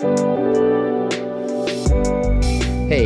[0.00, 0.08] Hey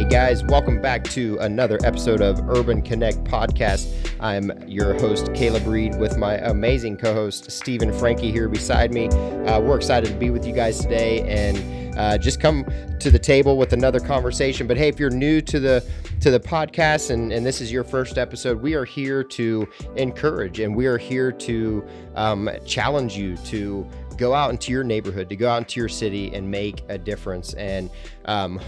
[0.04, 4.03] guys, welcome back to another episode of Urban Connect podcast.
[4.20, 9.08] I'm your host, Caleb Reed, with my amazing co host, Stephen Frankie, here beside me.
[9.08, 12.64] Uh, we're excited to be with you guys today and uh, just come
[13.00, 14.66] to the table with another conversation.
[14.66, 15.84] But hey, if you're new to the
[16.20, 20.60] to the podcast and, and this is your first episode, we are here to encourage
[20.60, 25.36] and we are here to um, challenge you to go out into your neighborhood, to
[25.36, 27.54] go out into your city and make a difference.
[27.54, 27.90] And
[28.26, 28.60] um,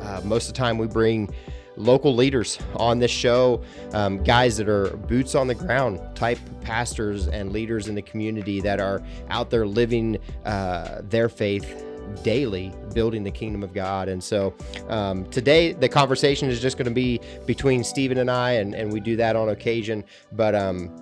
[0.00, 1.34] uh, most of the time, we bring
[1.76, 7.28] local leaders on this show, um, guys that are boots on the ground type pastors
[7.28, 11.84] and leaders in the community that are out there living uh, their faith
[12.22, 14.08] daily building the kingdom of God.
[14.08, 14.54] And so
[14.88, 18.92] um, today the conversation is just going to be between Stephen and I, and, and
[18.92, 20.04] we do that on occasion.
[20.32, 20.94] But um,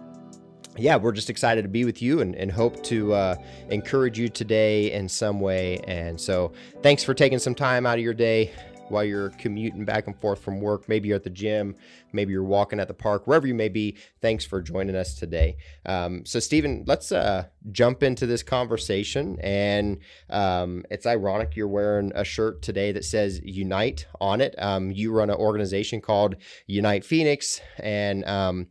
[0.79, 3.35] yeah, we're just excited to be with you and, and hope to uh,
[3.69, 5.79] encourage you today in some way.
[5.87, 8.53] And so thanks for taking some time out of your day
[8.93, 10.89] while you're commuting back and forth from work.
[10.89, 11.75] Maybe you're at the gym,
[12.13, 13.97] maybe you're walking at the park, wherever you may be.
[14.21, 15.57] Thanks for joining us today.
[15.85, 19.39] Um, so, Stephen, let's uh, jump into this conversation.
[19.41, 19.99] And
[20.31, 24.55] um, it's ironic you're wearing a shirt today that says Unite on it.
[24.59, 26.37] Um, you run an organization called
[26.67, 27.61] Unite Phoenix.
[27.79, 28.69] And um,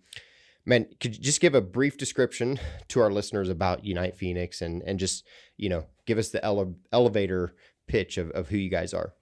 [0.66, 2.60] man, could you just give a brief description
[2.90, 5.26] to our listeners about Unite Phoenix and, and just,
[5.58, 7.56] you know, give us the ele- elevator
[7.88, 9.14] pitch of, of who you guys are?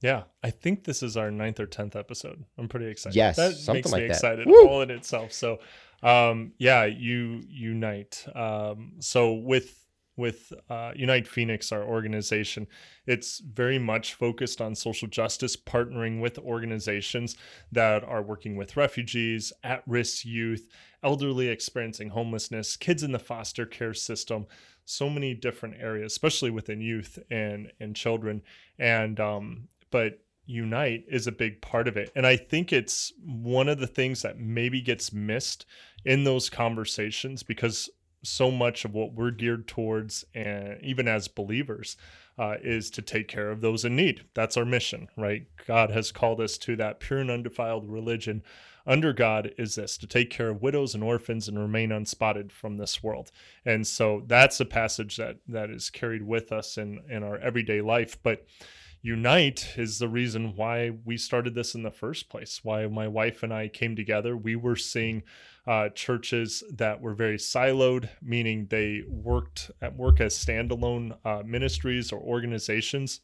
[0.00, 2.44] Yeah, I think this is our ninth or tenth episode.
[2.56, 3.16] I'm pretty excited.
[3.16, 4.14] Yes, that something makes like me that.
[4.14, 4.68] excited Woo!
[4.68, 5.32] all in itself.
[5.32, 5.58] So,
[6.02, 8.24] um, yeah, you unite.
[8.34, 9.84] Um, so with
[10.16, 12.66] with uh, Unite Phoenix, our organization,
[13.06, 17.36] it's very much focused on social justice, partnering with organizations
[17.70, 20.68] that are working with refugees, at-risk youth,
[21.04, 24.46] elderly experiencing homelessness, kids in the foster care system,
[24.84, 28.42] so many different areas, especially within youth and and children.
[28.78, 32.10] And um, but unite is a big part of it.
[32.16, 35.66] And i think it's one of the things that maybe gets missed
[36.04, 37.90] in those conversations because
[38.24, 41.96] so much of what we're geared towards and even as believers
[42.38, 44.24] uh, is to take care of those in need.
[44.34, 45.46] That's our mission right?
[45.66, 48.42] God has called us to that pure and undefiled religion.
[48.86, 52.78] Under god is this to take care of widows and orphans and remain unspotted from
[52.78, 53.30] this world.
[53.66, 57.82] And so that's a passage that that is carried with us in in our everyday
[57.82, 58.16] life.
[58.22, 58.46] But
[59.00, 63.42] Unite is the reason why we started this in the first place, why my wife
[63.42, 64.36] and I came together.
[64.36, 65.22] We were seeing
[65.66, 72.10] uh, churches that were very siloed, meaning they worked at work as standalone uh, ministries
[72.10, 73.20] or organizations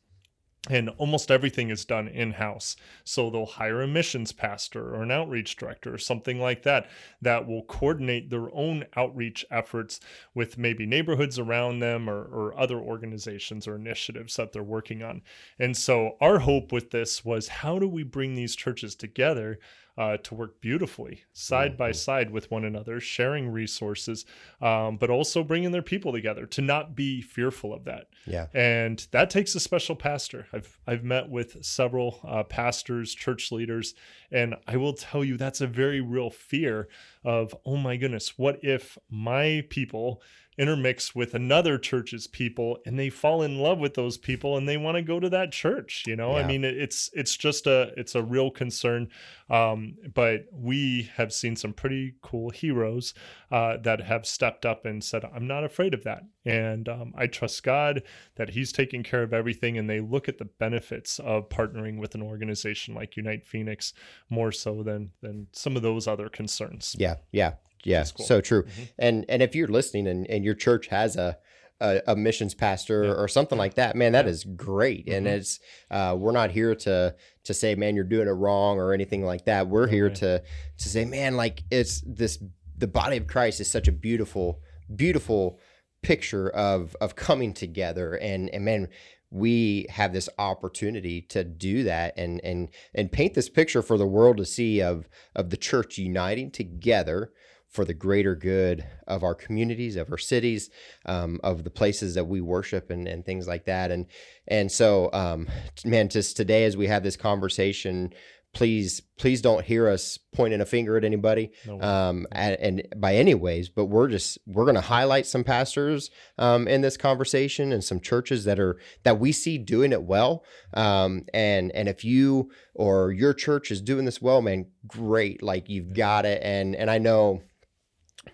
[0.71, 2.77] and almost everything is done in house.
[3.05, 6.89] So they'll hire a missions pastor or an outreach director or something like that
[7.21, 10.01] that will coordinate their own outreach efforts
[10.35, 15.23] with maybe neighborhoods around them or, or other organizations or initiatives that they're working on.
[15.59, 19.59] And so our hope with this was how do we bring these churches together?
[19.97, 24.27] Uh, to work beautifully side by side with one another, sharing resources,
[24.61, 28.49] um, but also bringing their people together to not be fearful of that Yeah.
[28.53, 30.49] and that takes a special pastor.
[30.53, 33.95] I've I've met with several uh, pastors, church leaders,
[34.33, 36.89] and I will tell you that's a very real fear
[37.23, 40.21] of oh my goodness, what if my people
[40.59, 44.77] intermix with another church's people and they fall in love with those people and they
[44.77, 46.37] want to go to that church you know?
[46.37, 49.09] I mean it's it's just a it's a real concern
[49.51, 53.15] um, but we have seen some pretty cool heroes
[53.51, 56.23] uh, that have stepped up and said i'm not afraid of that.
[56.45, 58.03] And um, i trust god
[58.37, 62.15] that he's taking care of everything and they look at the benefits of partnering with
[62.15, 63.93] an organization like unite phoenix
[64.29, 66.95] more so than than some of those other concerns.
[66.99, 67.55] Yeah, yeah,
[67.85, 68.05] yeah.
[68.17, 68.27] Cool.
[68.27, 68.65] So true.
[68.65, 68.89] Mhm.
[68.99, 71.39] And and if you're listening and, and your church has a
[71.81, 73.11] a, a missions pastor Yeah.
[73.13, 74.31] or something like that, man, that Yeah.
[74.31, 75.09] is great.
[75.09, 75.31] And Mhm.
[75.33, 79.25] it's uh, we're not here to to say, man, you're doing it wrong or anything
[79.25, 79.69] like that.
[79.69, 80.43] We're here to
[80.79, 82.39] to say, man, like it's this
[82.77, 84.61] the body of Christ is such a beautiful,
[84.95, 85.59] beautiful
[86.03, 88.89] picture of of coming together and and man
[89.31, 94.07] we have this opportunity to do that and and and paint this picture for the
[94.07, 97.33] world to see of of the church uniting together
[97.75, 100.71] for the greater good of our communities, of our cities,
[101.07, 103.91] um, of the places that we worship, and, and things like that.
[103.91, 104.07] And
[104.47, 105.49] and so, um,
[105.85, 108.15] man, just today as we have this conversation,
[108.53, 113.17] please please don't hear us pointing a finger at anybody, No um, and, and by
[113.17, 113.69] any ways.
[113.69, 117.99] But we're just we're going to highlight some pastors um, in this conversation and some
[117.99, 120.45] churches that are that we see doing it well.
[120.75, 125.43] Um, and and if you or your church is doing this well, man, great.
[125.43, 126.41] Like you've got it.
[126.41, 127.43] And and I know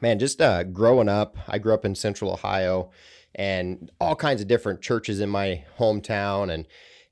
[0.01, 2.91] man, just uh, growing up, I grew up in Central Ohio,
[3.35, 6.67] and all kinds of different churches in my hometown and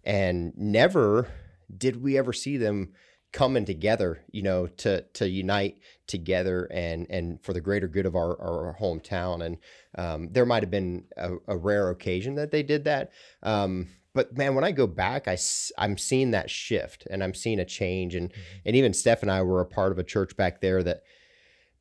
[0.05, 1.29] and never
[1.77, 2.93] did we ever see them
[3.33, 8.17] coming together, you know, to to unite together and and for the greater good of
[8.17, 9.45] our, our hometown.
[9.45, 9.59] And
[9.97, 13.11] um, there might have been a, a, rare occasion that they did that.
[13.43, 15.37] Um, but man, when I go back, I
[15.77, 18.15] I'm seeing that shift and I'm seeing a change.
[18.15, 18.41] And mm-hmm.
[18.67, 21.03] and even Steph and I were a part of a church back there that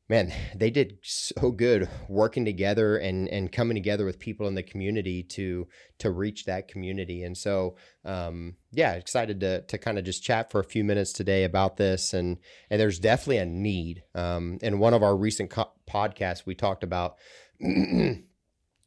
[0.08, 4.62] man, they did so good working together and and coming together with people in the
[4.62, 5.68] community to
[5.98, 7.22] to reach that community.
[7.22, 11.12] And so, um, yeah, excited to to kind of just chat for a few minutes
[11.12, 12.14] today about this.
[12.14, 12.38] And
[12.70, 14.02] and there's definitely a need.
[14.14, 17.16] Um, in one of our recent co- podcasts, we talked about.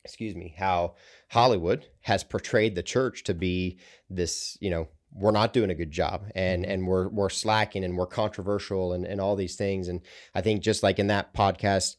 [0.03, 0.95] excuse me how
[1.29, 3.77] hollywood has portrayed the church to be
[4.09, 6.72] this you know we're not doing a good job and mm-hmm.
[6.72, 9.88] and we're we're slacking and we're controversial and, and all these things.
[9.88, 10.02] And
[10.34, 11.96] i think just like in that podcast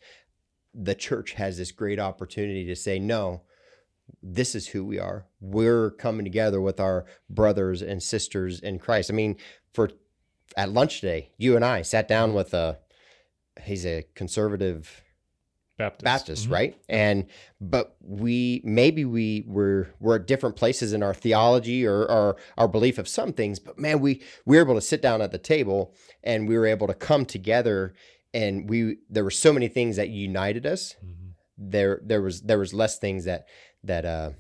[0.75, 3.43] the church has this great opportunity to say no
[4.23, 5.27] this is who we are.
[5.41, 9.11] We're coming together with our brothers and sisters in christ.
[9.11, 9.37] I mean
[9.73, 9.91] for
[10.57, 12.79] at lunch today you and i sat down with a
[13.63, 15.03] he's a conservative
[15.79, 16.53] Baptist, Baptist mm-hmm.
[16.53, 16.83] right?
[16.89, 17.27] And
[17.61, 22.69] but we maybe we were we're at different places in our theology or, or our
[22.69, 25.39] belief of some things, but man, we we were able to sit down at the
[25.39, 27.95] table and we were able to come together
[28.35, 30.95] and we there were so many things that united us.
[31.05, 31.31] Mm-hmm.
[31.59, 33.47] There there was there was less things that
[33.85, 34.31] that uh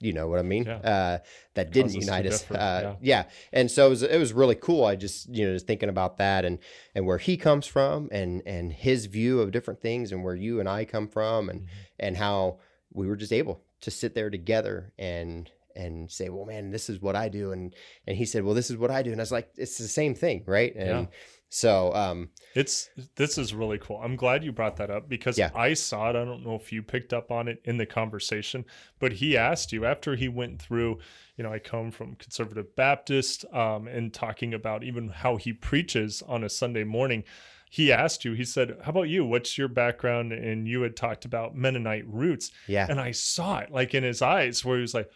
[0.00, 0.64] you know what I mean?
[0.64, 0.76] Yeah.
[0.76, 1.18] Uh,
[1.54, 2.50] that didn't unite us.
[2.50, 2.94] Uh, yeah.
[3.00, 3.24] yeah.
[3.52, 4.84] And so it was, it was really cool.
[4.84, 6.58] I just, you know, just thinking about that and,
[6.94, 10.60] and where he comes from and, and his view of different things and where you
[10.60, 11.68] and I come from and, mm-hmm.
[12.00, 12.58] and how
[12.92, 17.00] we were just able to sit there together and, and say, well, man, this is
[17.00, 17.52] what I do.
[17.52, 17.74] And,
[18.06, 19.10] and he said, well, this is what I do.
[19.10, 20.44] And I was like, it's the same thing.
[20.46, 20.74] Right.
[20.74, 21.06] And, yeah.
[21.54, 24.00] So um, it's this is really cool.
[24.02, 25.50] I'm glad you brought that up because yeah.
[25.54, 26.16] I saw it.
[26.16, 28.64] I don't know if you picked up on it in the conversation,
[28.98, 30.98] but he asked you after he went through.
[31.36, 36.22] You know, I come from conservative Baptist, um, and talking about even how he preaches
[36.26, 37.22] on a Sunday morning.
[37.70, 38.32] He asked you.
[38.32, 39.24] He said, "How about you?
[39.24, 42.50] What's your background?" And you had talked about Mennonite roots.
[42.66, 45.08] Yeah, and I saw it like in his eyes where he was like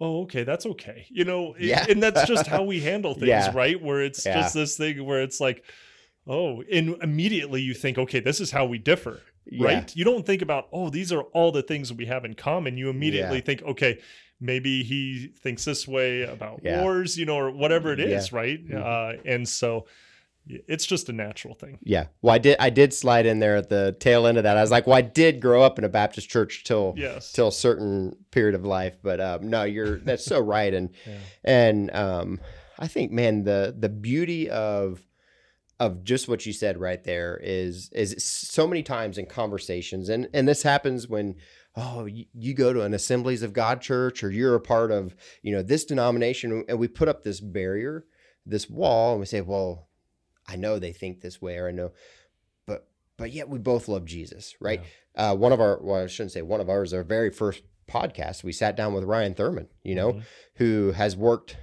[0.00, 1.06] oh okay that's okay.
[1.10, 1.86] You know yeah.
[1.88, 3.52] and that's just how we handle things yeah.
[3.54, 3.80] right?
[3.80, 4.40] Where it's yeah.
[4.40, 5.64] just this thing where it's like
[6.26, 9.20] oh and immediately you think okay this is how we differ
[9.60, 9.94] right?
[9.94, 12.76] You don't think about oh these are all the things we have in common.
[12.76, 14.00] You immediately think okay
[14.40, 18.62] maybe he thinks this way about wars you know or whatever it is right?
[18.66, 18.76] Mm-hmm.
[18.76, 19.86] uh, and so
[20.48, 21.78] it's just a natural thing.
[21.82, 22.06] Yeah.
[22.22, 24.56] Well, I did I did slide in there at the tail end of that.
[24.56, 27.32] I was like, well, I did grow up in a Baptist church till yes.
[27.32, 31.18] till a certain period of life, but um, no, you're that's so right, and yeah.
[31.44, 32.40] and um,
[32.78, 35.02] I think man, the the beauty of
[35.78, 40.28] of just what you said right there is is so many times in conversations, and
[40.32, 41.34] and this happens when
[41.74, 45.16] oh you, you go to an Assemblies of God church or you're a part of
[45.42, 48.04] you know this denomination, and we put up this barrier,
[48.46, 49.88] this wall, and we say, well
[50.48, 51.92] I know they think this way, or I know,
[52.66, 54.82] but but yet we both love Jesus, right?
[55.16, 55.30] Yeah.
[55.30, 58.44] Uh, one of our, well, I shouldn't say one of ours, our very first podcast,
[58.44, 60.20] we sat down with Ryan Thurman, you know, mm-hmm.
[60.56, 61.56] who has worked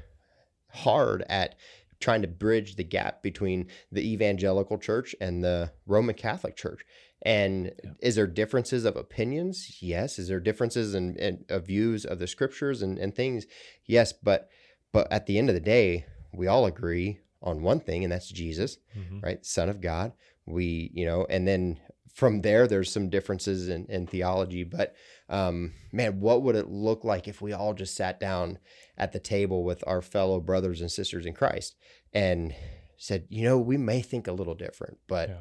[0.71, 1.55] hard at
[1.99, 6.83] trying to bridge the gap between the evangelical church and the Roman Catholic Church.
[7.21, 7.91] And yeah.
[8.01, 9.77] is there differences of opinions?
[9.81, 10.19] Yes.
[10.19, 13.45] Is there differences in, in of views of the scriptures and, and things?
[13.85, 14.11] Yes.
[14.11, 14.49] But
[14.91, 18.29] but at the end of the day, we all agree on one thing, and that's
[18.29, 19.19] Jesus, mm-hmm.
[19.19, 19.45] right?
[19.45, 20.13] Son of God.
[20.45, 21.79] We, you know, and then
[22.13, 24.63] from there, there's some differences in, in theology.
[24.63, 24.95] But
[25.29, 28.59] um, man, what would it look like if we all just sat down
[28.97, 31.75] at the table with our fellow brothers and sisters in Christ
[32.13, 32.53] and
[32.97, 35.35] said, you know, we may think a little different, but yeah.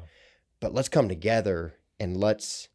[0.59, 2.69] but let's come together and let's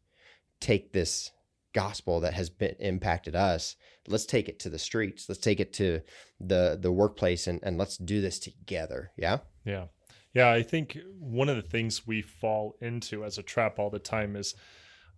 [0.59, 1.31] take this
[1.73, 3.75] gospel that has been impacted us
[4.09, 5.29] let's take it to the streets.
[5.29, 6.01] Let's take it to
[6.39, 9.11] the the workplace and, and let's do this together.
[9.15, 9.39] Yeah?
[9.63, 9.85] Yeah.
[10.33, 13.99] Yeah i think one of the things we fall into as a trap all the
[13.99, 14.55] time is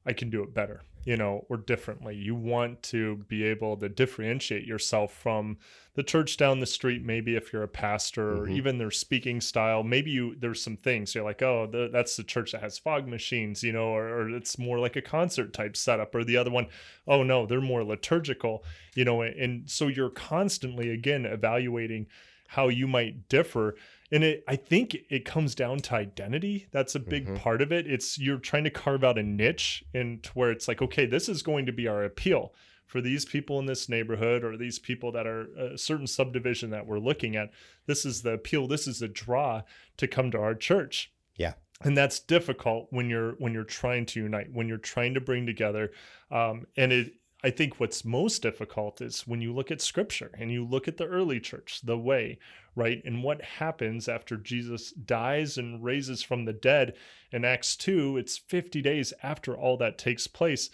[0.05, 2.15] I can do it better, you know, or differently.
[2.15, 5.57] You want to be able to differentiate yourself from
[5.93, 7.03] the church down the street.
[7.03, 8.41] Maybe if you're a pastor, mm-hmm.
[8.41, 9.83] or even their speaking style.
[9.83, 13.07] Maybe you there's some things you're like, oh, the, that's the church that has fog
[13.07, 16.15] machines, you know, or, or, it's more like a concert type setup.
[16.15, 16.67] Or the other one,
[17.07, 18.63] oh no, they're more liturgical,
[18.95, 19.21] you know.
[19.21, 22.07] And so you're constantly again evaluating
[22.47, 23.75] how you might differ
[24.11, 26.67] and it i think it comes down to identity.
[26.71, 27.35] That's a big mm-hmm.
[27.37, 27.87] part of it.
[27.87, 31.41] It's you're trying to carve out a niche and where it's like okay this is
[31.41, 32.53] going to be our appeal
[32.91, 36.85] for these people in this neighborhood or these people that are a certain subdivision that
[36.85, 37.49] we're looking at.
[37.85, 38.67] This is the appeal.
[38.67, 39.61] This is the draw
[39.95, 41.09] to come to our church.
[41.37, 41.53] Yeah.
[41.83, 45.45] And that's difficult when you're when you're trying to unite when you're trying to bring
[45.45, 45.91] together
[46.31, 50.51] um, and it i think what's most difficult is when you look at scripture and
[50.51, 52.37] you look at the early church the way
[52.75, 56.93] right and what happens after jesus dies and raises from the dead
[57.31, 60.69] in acts 2 it's 50 days after all that takes place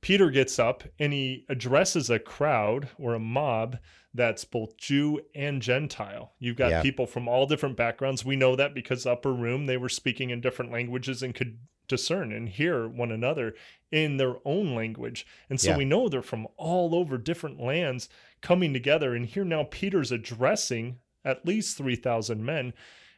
[0.00, 3.78] peter gets up and he addresses a crowd or a mob
[4.14, 6.32] that's both Jew and Gentile.
[6.38, 6.82] You've got yeah.
[6.82, 8.24] people from all different backgrounds.
[8.24, 11.58] We know that because upper room they were speaking in different languages and could
[11.92, 13.54] discern and hear one another
[13.90, 15.26] in their own language.
[15.50, 15.76] And so yeah.
[15.76, 18.08] we know they're from all over different lands
[18.40, 19.14] coming together.
[19.14, 22.72] And here now Peter's addressing at least 3,000 men.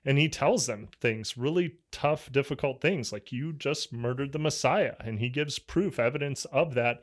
[0.04, 4.96] And he tells them things, really tough, difficult things, like you just murdered the Messiah.
[5.00, 7.02] And he gives proof, evidence of that.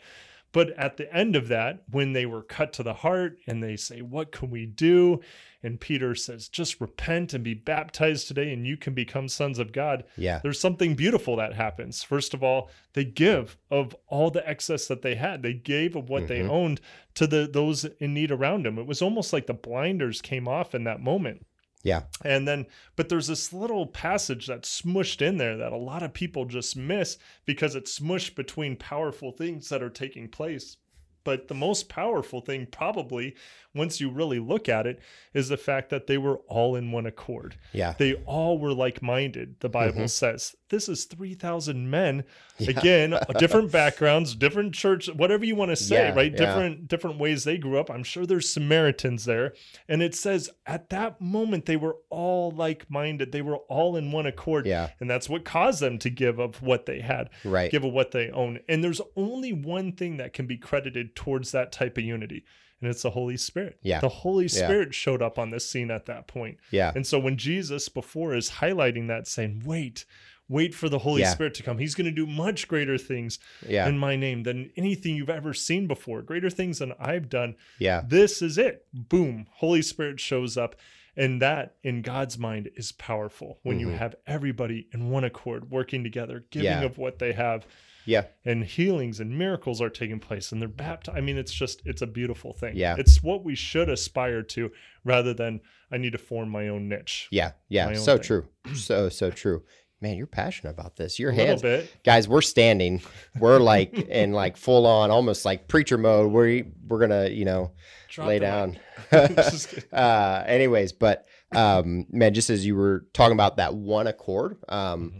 [0.53, 3.77] But at the end of that, when they were cut to the heart and they
[3.77, 5.22] say, What can we do?
[5.63, 9.72] And Peter says, Just repent and be baptized today, and you can become sons of
[9.72, 10.03] God.
[10.17, 10.39] Yeah.
[10.43, 12.03] There's something beautiful that happens.
[12.03, 15.41] First of all, they give of all the excess that they had.
[15.41, 16.34] They gave of what mm-hmm.
[16.34, 16.81] they owned
[17.15, 18.77] to the those in need around them.
[18.77, 21.46] It was almost like the blinders came off in that moment.
[21.83, 22.03] Yeah.
[22.23, 26.13] And then, but there's this little passage that's smushed in there that a lot of
[26.13, 30.77] people just miss because it's smushed between powerful things that are taking place.
[31.23, 33.35] But the most powerful thing, probably,
[33.73, 34.99] once you really look at it,
[35.33, 37.55] is the fact that they were all in one accord.
[37.71, 37.93] Yeah.
[37.97, 40.05] They all were like minded, the Bible mm-hmm.
[40.07, 40.55] says.
[40.69, 42.23] This is 3,000 men.
[42.57, 42.71] Yeah.
[42.71, 46.35] Again, different backgrounds, different church, whatever you want to say, yeah, right?
[46.35, 47.89] Different different ways they grew up.
[47.89, 49.53] I'm sure there's Samaritans there.
[49.87, 53.31] And it says at that moment they were all like minded.
[53.31, 54.65] They were all in one accord.
[54.65, 54.89] Yeah.
[54.99, 57.29] And that's what caused them to give of what they had.
[57.45, 57.71] Right.
[57.71, 58.59] Give of what they own.
[58.67, 62.43] And there's only one thing that can be credited towards that type of unity
[62.81, 63.79] and it's the Holy Spirit.
[63.83, 64.00] Yeah.
[64.00, 64.93] The Holy Spirit yeah.
[64.93, 66.57] showed up on this scene at that point.
[66.71, 66.91] Yeah.
[66.95, 70.05] And so when Jesus before is highlighting that, saying, wait,
[70.50, 71.29] wait for the Holy yeah.
[71.29, 71.77] Spirit to come.
[71.77, 73.88] He's going to do much greater things yeah.
[73.88, 77.55] in my name than anything you've ever seen before, greater things than I've done.
[77.79, 78.01] Yeah.
[78.05, 78.85] This is it.
[78.93, 79.47] Boom.
[79.51, 80.75] Holy Spirit shows up.
[81.15, 83.91] And that in God's mind is powerful when mm-hmm.
[83.91, 86.83] you have everybody in one accord working together, giving yeah.
[86.83, 87.67] of what they have
[88.05, 88.25] yeah.
[88.46, 91.17] And healings and miracles are taking place and they're baptized.
[91.17, 92.75] I mean, it's just, it's a beautiful thing.
[92.75, 92.96] Yeah.
[92.98, 94.72] It's what we should aspire to
[95.03, 97.27] rather than I need to form my own niche.
[97.31, 97.51] Yeah.
[97.70, 97.93] Yeah.
[97.93, 98.24] So thing.
[98.24, 98.48] true.
[98.74, 99.63] So, so true.
[100.01, 101.20] Man, you're passionate about this.
[101.20, 101.91] Your a hands, bit.
[102.03, 102.27] guys.
[102.27, 103.01] We're standing.
[103.38, 106.31] We're like in like full on, almost like preacher mode.
[106.31, 107.74] We're we're gonna, you know,
[108.10, 108.79] Drop lay down.
[109.12, 115.12] uh, anyways, but um, man, just as you were talking about that one accord, um,
[115.12, 115.20] mm-hmm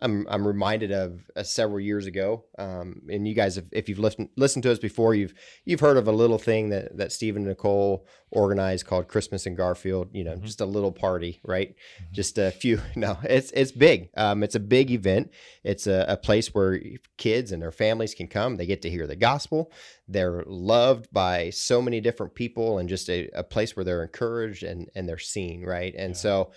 [0.00, 3.98] I'm I'm reminded of uh, several years ago, um, and you guys, have, if you've
[3.98, 7.42] listened listened to us before, you've you've heard of a little thing that that Stephen
[7.42, 10.10] and Nicole organized called Christmas in Garfield.
[10.12, 10.44] You know, mm-hmm.
[10.44, 11.70] just a little party, right?
[11.70, 12.14] Mm-hmm.
[12.14, 12.80] Just a few.
[12.96, 14.10] No, it's it's big.
[14.16, 15.30] Um, it's a big event.
[15.62, 16.80] It's a, a place where
[17.16, 18.56] kids and their families can come.
[18.56, 19.70] They get to hear the gospel.
[20.08, 24.62] They're loved by so many different people, and just a, a place where they're encouraged
[24.62, 25.94] and and they're seen, right?
[25.96, 26.20] And yeah.
[26.20, 26.52] so,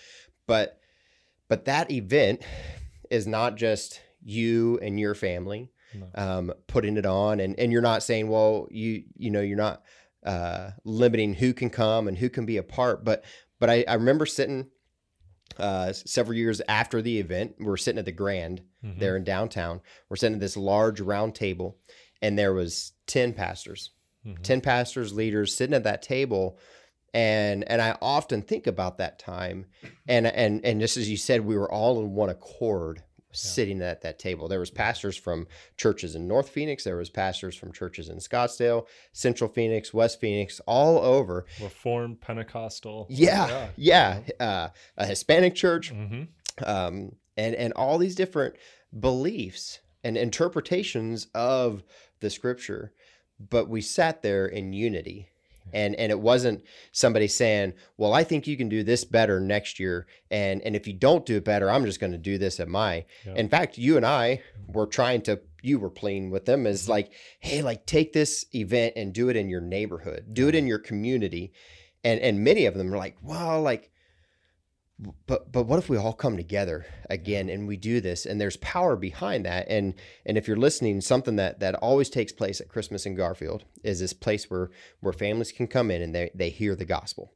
[0.48, 0.79] but
[1.48, 2.41] but that event
[3.12, 6.08] is not just you and your family no.
[6.15, 9.84] um, putting it on, and and you're not saying, well, you you know, you're not
[10.25, 13.24] uh, limiting who can come and who can be a part, but
[13.60, 14.70] but I, I remember sitting
[15.58, 17.56] uh, several years after the event.
[17.60, 19.00] We're sitting at the Grand mm-hmm.
[19.00, 19.82] there in downtown.
[20.10, 21.77] We're sitting at this large round table,
[22.22, 23.91] and there was ten pastors,
[24.25, 24.41] mm-hmm.
[24.44, 26.58] ten pastors, leaders sitting at that table
[27.13, 29.65] and and I often think about that time,
[30.08, 33.03] and and and just as you said, we were all in one accord
[33.34, 33.89] sitting yeah.
[33.89, 34.48] at that table.
[34.48, 36.84] There was pastors from churches in North Phoenix.
[36.84, 41.46] There was pastors from churches in Scottsdale, Central Phoenix, West Phoenix, all over.
[41.62, 43.08] Reformed Pentecostal.
[43.10, 44.46] Yeah, yeah, yeah.
[44.46, 46.24] Uh, a Hispanic church, mm-hmm.
[46.63, 48.56] um, and and all these different
[48.98, 51.84] beliefs and interpretations of
[52.20, 52.94] the Scripture.
[53.39, 55.31] But we sat there in unity
[55.74, 59.80] and and it wasn't somebody saying well i think you can do this better next
[59.80, 62.60] year and and if you don't do it better i'm just going to do this
[62.60, 66.66] at my in fact you and i were trying to you were playing with them
[66.66, 66.92] is mm-hmm.
[66.92, 70.34] like hey like take this event and do it in your neighborhood.
[70.34, 71.54] Do it in your community.
[72.04, 73.92] And and many of them are like well like
[75.25, 78.58] but but what if we all come together again and we do this and there's
[78.58, 79.67] power behind that?
[79.67, 83.63] And and if you're listening something that that always takes place at christmas in garfield
[83.84, 87.34] is this place where where families can come in and they they hear the gospel.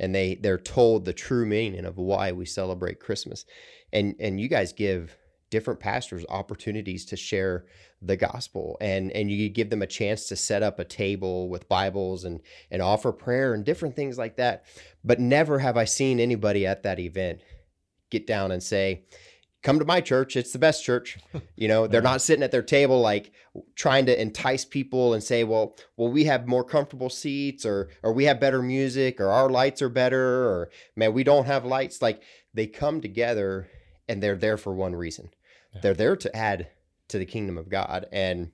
[0.00, 3.44] And they they're told the true meaning of why we celebrate christmas.
[3.92, 5.16] And and you guys give
[5.50, 7.64] different pastors opportunities to share
[8.02, 11.68] the gospel and and you give them a chance to set up a table with
[11.68, 12.40] bibles and
[12.70, 14.64] and offer prayer and different things like that
[15.04, 17.40] but never have i seen anybody at that event
[18.10, 19.02] get down and say
[19.62, 20.36] come to my church.
[20.36, 21.18] It's the best church.
[21.56, 23.32] You know, they're not sitting at their table like
[23.74, 28.12] trying to entice people and say, well, well, we have more comfortable seats or or
[28.12, 32.00] we have better music or our lights are better or man, we don't have lights.
[32.00, 32.22] Like
[32.54, 33.68] they come together
[34.08, 35.30] and they're there for one reason.
[35.78, 35.82] Yeah.
[35.82, 36.68] They're there to add
[37.08, 38.06] to the kingdom of God.
[38.12, 38.50] And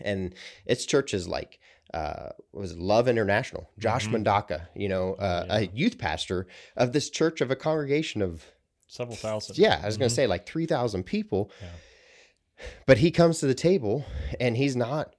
[0.00, 0.34] and
[0.66, 1.58] it's churches like
[1.94, 4.24] uh, was Love International, Josh Mhm.
[4.24, 5.56] Mandaka, you know, uh, Yeah.
[5.58, 8.46] a youth pastor of this church of a congregation of
[8.88, 9.58] Several thousand.
[9.58, 10.12] yeah, I was going Mhm.
[10.12, 11.50] to say like 3,000 people.
[11.60, 11.68] Yeah.
[12.86, 14.06] But he comes to the table
[14.40, 15.14] and he's not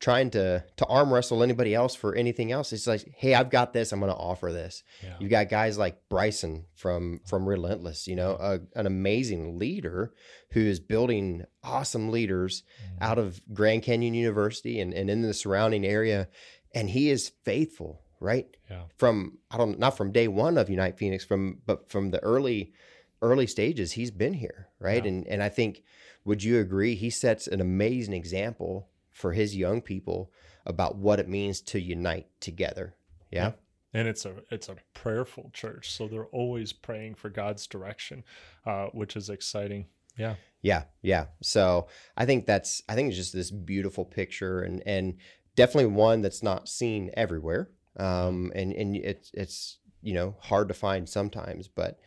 [0.00, 2.72] trying to to arm wrestle anybody else for anything else.
[2.72, 3.92] It's like, "Hey, I've got this.
[3.92, 5.14] I'm going to offer this." Yeah.
[5.20, 10.12] You've got guys like Bryson from from Relentless, you know, a, an amazing leader
[10.52, 13.02] who is building awesome leaders Mhm.
[13.02, 16.28] out of Grand Canyon University and, and in the surrounding area.
[16.74, 18.46] And he is faithful, right?
[18.70, 18.84] Yeah.
[18.96, 22.72] From I don't not from day one of Unite Phoenix, from but from the early
[23.22, 25.04] early stages, he's been here, right?
[25.04, 25.10] Yeah.
[25.10, 25.82] And and I think
[26.24, 28.88] would you agree he sets an amazing example
[29.20, 30.32] for his young people
[30.66, 32.94] about what it means to unite together.
[33.30, 33.52] Yeah.
[33.94, 38.22] and it's a it's a prayerful church so they're always praying for god's direction
[38.66, 39.86] uh, which is exciting
[40.16, 41.26] yeah Yeah, yeah.
[41.42, 41.86] So
[42.16, 45.16] I think that's I think it's just this beautiful picture and and
[45.56, 47.70] definitely one that's not seen everywhere.
[47.96, 51.98] Um and and it's it's you know hard to find sometimes, but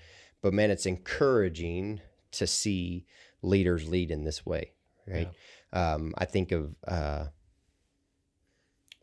[0.42, 2.02] but man, it's encouraging
[2.32, 3.06] to see
[3.42, 4.74] leaders lead in this way,
[5.08, 5.30] right?
[5.74, 7.26] Um I think of uh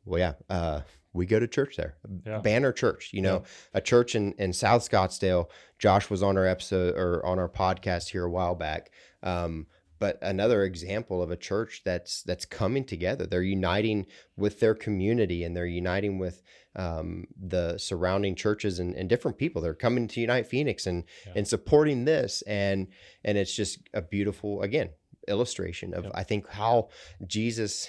[0.04, 0.80] well yeah, uh
[1.12, 1.96] we go to church there.
[2.24, 2.38] Yeah.
[2.38, 3.46] Banner Church, you know, Yeah.
[3.74, 5.46] a church in, in South Scottsdale.
[5.76, 8.92] Josh was on our episode or on our podcast here a while back.
[9.24, 9.66] Um,
[9.98, 13.26] but another example of a church that's that's coming together.
[13.26, 16.42] They're uniting with their community and they're uniting with
[16.76, 19.60] um, the surrounding churches and, and different people.
[19.60, 21.32] They're coming to Unite Phoenix and Yeah.
[21.36, 22.86] and supporting this and
[23.24, 24.90] and it's just a beautiful again
[25.30, 26.06] illustration of.
[26.14, 26.88] I think how
[27.26, 27.88] Jesus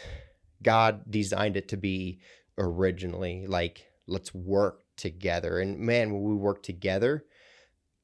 [0.64, 2.20] God designed it to be
[2.58, 7.26] originally like let's work together and man when we work together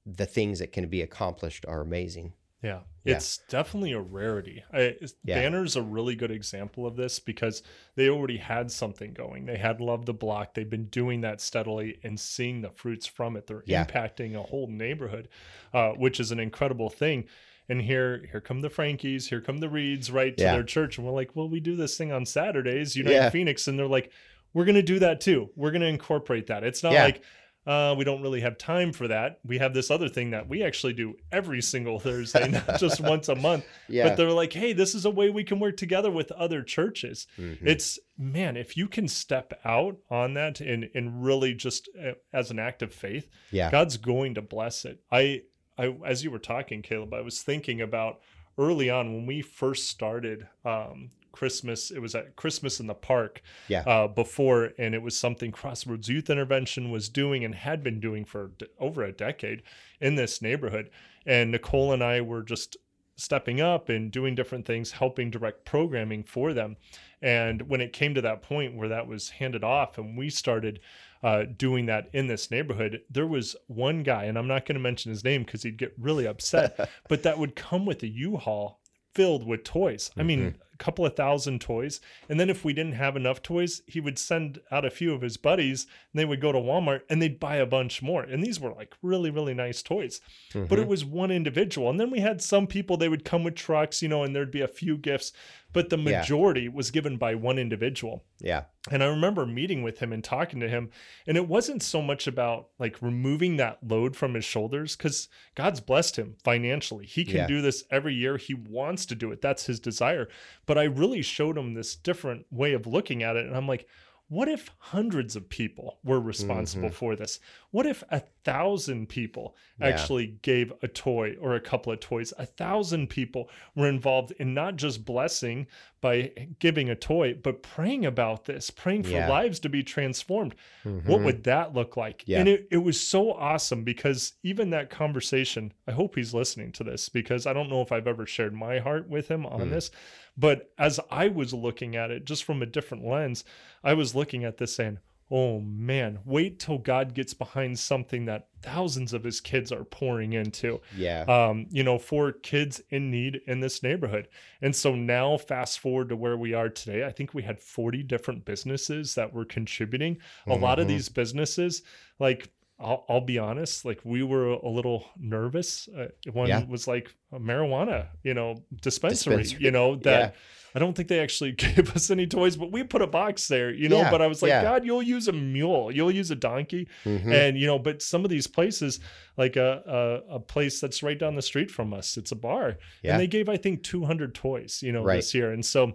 [0.06, 3.18] the things that can be accomplished are amazing Yeah, Yeah.
[3.18, 4.64] it's definitely a rarity.
[4.74, 5.36] I, Yeah.
[5.36, 7.62] Banner's a really good example of this because
[7.96, 9.46] they already had something going.
[9.46, 10.56] They had Love the Block.
[10.56, 13.46] They've been doing that steadily and seeing the fruits from it.
[13.46, 13.86] They're Yeah.
[13.86, 15.28] impacting a whole neighborhood,
[15.72, 17.26] uh, which is an incredible thing.
[17.70, 20.54] And here, here come the Frankies, here come the Reeds, right to Yeah.
[20.54, 23.30] their church, and we're like, well, we do this thing on Saturdays, Unite Yeah.
[23.30, 24.12] Phoenix, and they're like,
[24.54, 25.50] we're gonna do that too.
[25.56, 26.64] We're gonna incorporate that.
[26.64, 27.04] It's not Yeah.
[27.06, 27.22] like
[27.66, 29.42] uh, we don't really have time for that.
[29.44, 33.28] We have this other thing that we actually do every single Thursday, not just once
[33.28, 33.66] a month.
[33.90, 36.64] yeah But they're like, hey, this is a way we can work together with other
[36.64, 37.28] churches.
[37.38, 37.58] Mhm.
[37.68, 42.52] It's man, if you can step out on that and and really just uh, as
[42.52, 45.02] an act of faith, yeah God's going to bless it.
[45.12, 45.42] I
[45.78, 48.20] I as you were talking, Caleb, I was thinking about
[48.58, 53.44] early on when we first started um Christmas, it was at Christmas in the park
[53.68, 53.82] Yeah.
[53.86, 58.26] uh, before, and it was something Crossroads Youth Intervention was doing and had been doing
[58.26, 59.62] for d- over a decade
[60.02, 60.90] in this neighborhood.
[61.28, 62.76] And Nicole and I were just
[63.18, 66.76] stepping up and doing different things, helping direct programming for them.
[67.22, 70.80] And when it came to that point where that was handed off and we started
[71.24, 74.82] uh, doing that in this neighborhood, there was one guy, and I'm not going to
[74.82, 78.80] mention his name because he'd get really upset, but that would come with a U-Haul
[79.14, 80.12] filled with toys.
[80.18, 82.00] I mean, a couple of thousand toys.
[82.30, 85.22] And then if we didn't have enough toys, he would send out a few of
[85.22, 88.24] his buddies and they would go to Walmart and they'd buy a bunch more.
[88.24, 90.22] And these were like really, really nice toys.
[90.54, 90.82] But Mhm.
[90.82, 91.90] it was one individual.
[91.90, 94.52] And then we had some people, they would come with trucks, you know, and there'd
[94.52, 95.34] be a few gifts,
[95.74, 96.20] but the Yeah.
[96.20, 98.24] majority was given by one individual.
[98.40, 100.92] yeah And I remember meeting with him and talking to him.
[101.26, 105.82] And it wasn't so much about like removing that load from his shoulders because God's
[105.82, 107.06] blessed him financially.
[107.06, 107.48] He can Yeah.
[107.48, 108.38] do this every year.
[108.38, 109.42] He wants to do it.
[109.42, 110.30] That's his desire.
[110.68, 113.48] But I really showed him this different way of looking at it.
[113.48, 113.88] And I'm like,
[114.30, 117.40] what if hundreds of people were responsible for this?
[117.72, 119.88] What if a thousand people Yeah.
[119.88, 122.34] actually gave a toy or a couple of toys?
[122.38, 125.68] A thousand people were involved in not just blessing
[126.02, 129.30] by giving a toy, but praying about this, praying for Yeah.
[129.30, 130.56] lives to be transformed.
[130.84, 131.24] What Mhm.
[131.24, 132.24] would that look like?
[132.28, 132.40] Yeah.
[132.42, 136.84] And it, it was so awesome because even that conversation, I hope he's listening to
[136.84, 139.70] this because I don't know if I've ever shared my heart with him on Mm.
[139.70, 139.90] this.
[140.38, 143.44] But as I was looking at it just from a different lens,
[143.84, 148.48] I was looking at this saying, oh man, wait till God gets behind something that
[148.62, 153.42] thousands of his kids are pouring into yeah um, you know, for kids in need
[153.46, 154.30] in this neighborhood.
[154.62, 158.04] And so now, fast forward to where we are today, I think we had 40
[158.04, 160.18] different businesses that were contributing.
[160.48, 160.90] A lot of Mhm.
[160.90, 161.82] these businesses,
[162.20, 162.48] like
[162.80, 165.88] I'll, I'll be honest, like we were a little nervous.
[165.88, 166.64] Uh, one Yeah.
[166.66, 169.66] was like a marijuana, you know, dispensary, Dispensary.
[169.66, 170.32] you know, that Yeah.
[170.76, 173.72] I don't think they actually gave us any toys, but we put a box there,
[173.74, 174.52] you know, Yeah, but I was like.
[174.52, 176.88] God, you'll use a mule, you'll use a donkey.
[177.04, 177.34] Mhm.
[177.34, 179.00] And, you know, but some of these places,
[179.38, 182.78] like a, a, a place that's right down the street from us, it's a bar
[183.04, 185.16] and they gave, I think 200 toys, you know, Right.
[185.16, 185.52] this year.
[185.52, 185.94] And so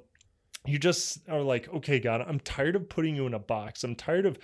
[0.66, 3.84] you just are like, okay, God, I'm tired of putting you in a box.
[3.84, 4.36] I'm tired of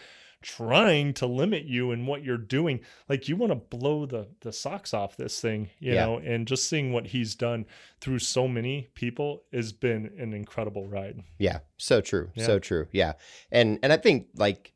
[0.42, 2.81] trying to limit you in what you're doing.
[3.09, 6.05] Like you want to blow the the socks off this thing, you Yeah.
[6.07, 7.66] know, and just seeing what he's done
[8.01, 11.22] through so many people has been an incredible ride.
[11.38, 12.46] Yeah, so true, Yeah.
[12.46, 12.87] so true.
[12.92, 13.14] Yeah,
[13.51, 14.72] and and I think like,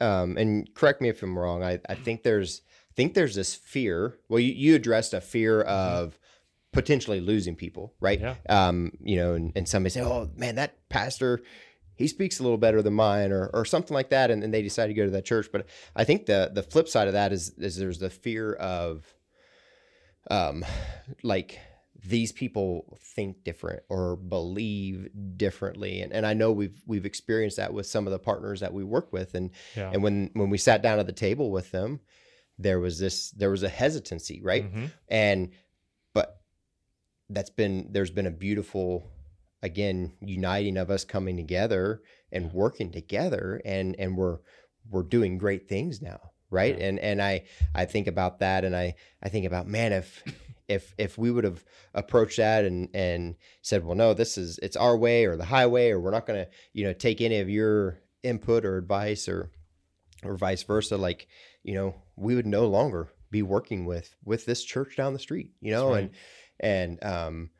[0.00, 1.62] um, and correct me if I'm wrong.
[1.62, 4.18] I I think there's I think there's this fear.
[4.28, 6.18] Well, you you addressed a fear of
[6.72, 8.20] potentially losing people, right?
[8.20, 8.34] Yeah.
[8.48, 11.40] Um, you know, and, and somebody say, "Oh man, that pastor."
[11.96, 14.62] He speaks a little better than mine, or, or something like that, and, and they
[14.62, 15.48] decide to go to that church.
[15.52, 19.04] But I think the the flip side of that is is there's the fear of,
[20.30, 20.64] um,
[21.22, 21.58] like
[22.04, 27.72] these people think different or believe differently and, and i know we've we've experienced that
[27.72, 29.90] with some of the partners that we work with and Yeah.
[29.92, 32.00] and when when we sat down at the table with them
[32.58, 34.90] there was this there was a hesitancy right Mhm.
[35.06, 35.50] and
[36.12, 36.40] but
[37.30, 39.08] that's been there's been a beautiful
[39.62, 44.38] again uniting of us coming together and working together and and we're
[44.90, 46.20] we're doing great things now
[46.50, 46.78] right?
[46.78, 46.86] Yeah.
[46.86, 47.44] and and i
[47.74, 50.22] i think about that and i i think about man if
[50.68, 54.76] if if we would have approached that and and said well no this is it's
[54.76, 57.48] our way or the highway or we're not going to you know take any of
[57.48, 59.50] your input or advice or
[60.24, 61.26] or vice versa like
[61.62, 65.52] you know we would no longer be working with with this church down the street
[65.60, 66.12] you know That's
[66.60, 67.50] and and um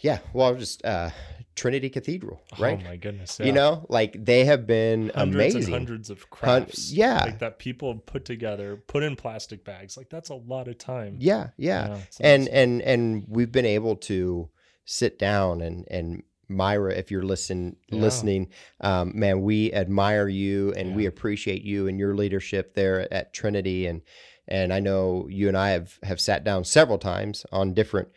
[0.00, 1.10] yeah well just uh
[1.54, 3.40] trinity cathedral right Oh my goodness.
[3.42, 6.92] you know like they have been hundreds amazing and hundreds of Hun- crafts.
[6.92, 7.24] yeah.
[7.24, 9.96] Like that people have put together, put in plastic bags.
[9.96, 11.16] Like that's a lot of time.
[11.18, 12.54] yeah yeah it's and awesome.
[12.54, 14.50] and and we've been able to
[14.84, 18.00] sit down and and Myra, if you're listen Yeah.
[18.02, 23.32] listening, um, man, we admire you and we appreciate you and your leadership there at
[23.32, 24.02] Trinity, and
[24.46, 28.10] and I know you and I have have sat down several times on different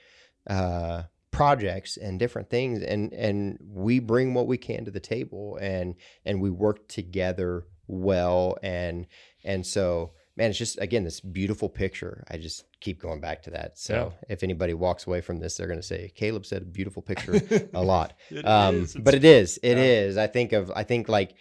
[0.45, 5.57] uh, projects and different things, and and we bring what we can to the table,
[5.61, 9.07] and and we work together well, and
[9.43, 12.23] and so man, it's just again this beautiful picture.
[12.29, 13.77] I just keep going back to that.
[13.77, 17.01] So if anybody walks away from this, they're going to say Caleb said a beautiful
[17.01, 17.41] picture
[17.73, 18.13] a lot.
[18.29, 19.83] It Um, but it is, it yeah.
[19.83, 20.17] is.
[20.17, 21.35] I think of, I think like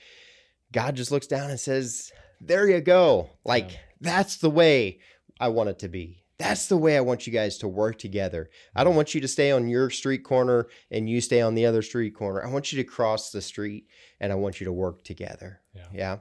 [0.73, 3.31] God just looks down and says, "There you go.
[3.45, 3.79] Like Yeah.
[4.01, 4.99] that's the way
[5.41, 6.25] I want it to be.
[6.39, 8.49] That's the way I want you guys to work together.
[8.77, 11.67] I don't want you to stay on your street corner and you stay on the
[11.67, 12.45] other street corner.
[12.45, 13.87] I want you to cross the street
[14.21, 15.61] and I want you to work together.
[15.75, 15.87] Yeah.
[15.93, 16.17] Yeah.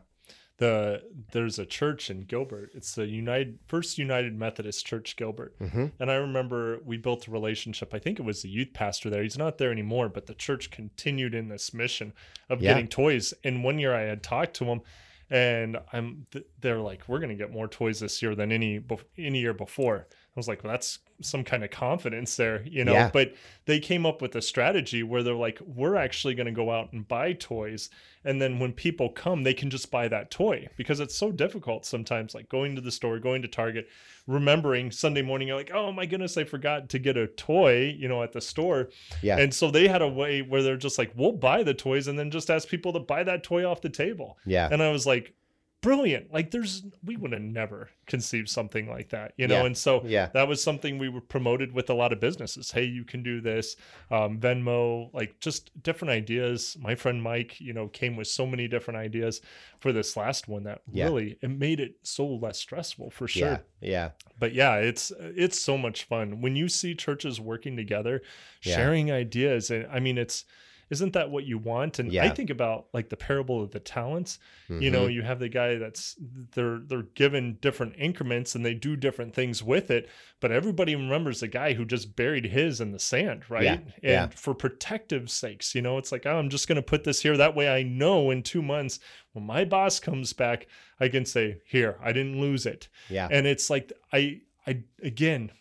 [0.58, 1.04] the
[1.34, 2.72] there's a church in Gilbert.
[2.74, 5.58] It's the United First United Methodist Church Gilbert.
[5.60, 5.86] Mm-hmm.
[6.00, 7.94] And I remember we built a relationship.
[7.94, 9.22] I think it was the youth pastor there.
[9.22, 12.12] He's not there anymore, but the church continued in this mission
[12.50, 12.72] of Yeah.
[12.74, 13.36] getting toys.
[13.44, 14.82] And one year I had talked to him,
[15.30, 18.80] and I'm th- they're like, "We're to get more toys this year than any
[19.18, 22.93] any year before." I was like, "Well, that's some kind of confidence there, you know."
[22.93, 23.10] Yeah.
[23.12, 23.34] But
[23.65, 26.93] they came up with a strategy where they're like, "We're actually going to go out
[26.93, 27.89] and buy toys,
[28.23, 31.86] and then when people come, they can just buy that toy because it's so difficult
[31.86, 33.88] sometimes, like going to the store, going to Target."
[34.28, 38.08] remembering Sunday morning, you're like, oh my goodness, I forgot to get a toy, you
[38.10, 38.89] know, at the store.
[39.23, 39.38] Yeah.
[39.38, 42.19] And so they had a way where they're just like, we'll buy the toys and
[42.19, 44.38] then just ask people to buy that toy off the table.
[44.45, 44.67] Yeah.
[44.69, 45.34] And I was like,
[45.82, 46.34] brilliant.
[46.34, 49.60] Like there's, we would have never conceived something like that, you know?
[49.60, 49.66] Yeah.
[49.66, 50.30] And so Yeah.
[50.34, 52.72] that was something we were promoted with a lot of businesses.
[52.72, 53.76] Hey, you can do this.
[54.10, 56.76] Um, Venmo, like just different ideas.
[56.80, 59.42] My friend Mike, you know, came with so many different ideas
[59.80, 61.06] for this last one that Yeah.
[61.06, 63.60] really it made it so less stressful for sure Yeah.
[63.80, 64.10] Yeah.
[64.40, 68.24] but yeah it's it's so much fun when you see churches working together
[68.60, 70.46] sharing ideas and i mean it's
[70.89, 72.00] isn't that what you want?
[72.00, 74.39] And i think about like the parable of the talents.
[74.69, 75.13] You know Mhm.
[75.13, 76.15] you have the guy that's
[76.54, 81.39] they're they're given different increments and they do different things with it but everybody remembers
[81.39, 83.63] the guy who just buried his in the sand right?
[83.63, 84.28] Yeah, and yeah.
[84.28, 87.38] for protective sakes you know it's like oh i'm just going to put this here.
[87.38, 89.00] That way i know in two months
[89.34, 90.67] when my boss comes back
[91.00, 93.28] i can say here i didn't lose it yeah.
[93.32, 95.52] and it's like i i again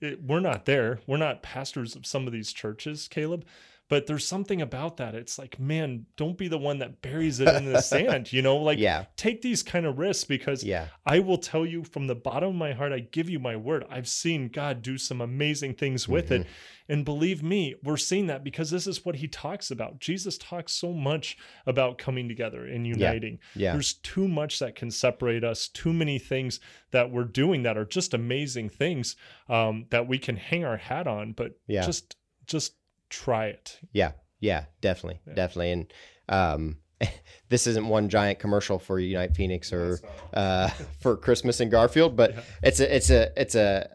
[0.00, 1.00] it, we're not there.
[1.06, 3.46] We're not pastors of some of these churches caleb
[3.88, 7.48] but there's something about that it's like man don't be the one that buries it
[7.48, 11.20] in the sand you know like yeah take these kind of risks because yeah I
[11.20, 13.84] will tell you from the bottom of my heart, I give you my word.
[13.88, 16.42] I've seen God do some amazing things with Mm-hmm.
[16.42, 16.46] it.
[16.88, 20.00] And believe me, we're seeing that because this is what he talks about.
[20.00, 23.38] Jesus talks so much about coming together and uniting.
[23.54, 26.58] yeah There's too much that can separate us, too many things
[26.90, 29.14] that we're doing that are just amazing things
[29.48, 31.86] um, that we can hang our hat on, but Yeah.
[31.86, 32.74] just just
[33.10, 33.78] try it.
[33.92, 35.34] Yeah, yeah, definitely, Yeah.
[35.34, 35.72] definitely.
[35.72, 35.92] And
[36.28, 36.76] um,
[37.48, 40.00] this isn't one giant commercial for Unite Phoenix or
[40.34, 40.68] uh,
[41.00, 42.40] for Christmas in Garfield, but Yeah.
[42.62, 43.88] it's a it's a it's a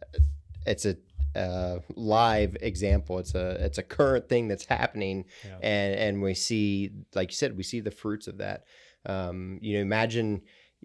[0.65, 0.95] it's a
[1.35, 3.17] uh, live example.
[3.19, 5.57] It's a it's a current thing that's happening, Yeah.
[5.61, 8.65] and and we see, like you said, we see the fruits of that.
[9.05, 10.41] Um, you know, imagine,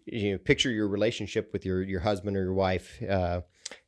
[0.07, 3.41] you know, picture your relationship with your your husband or your wife, uh,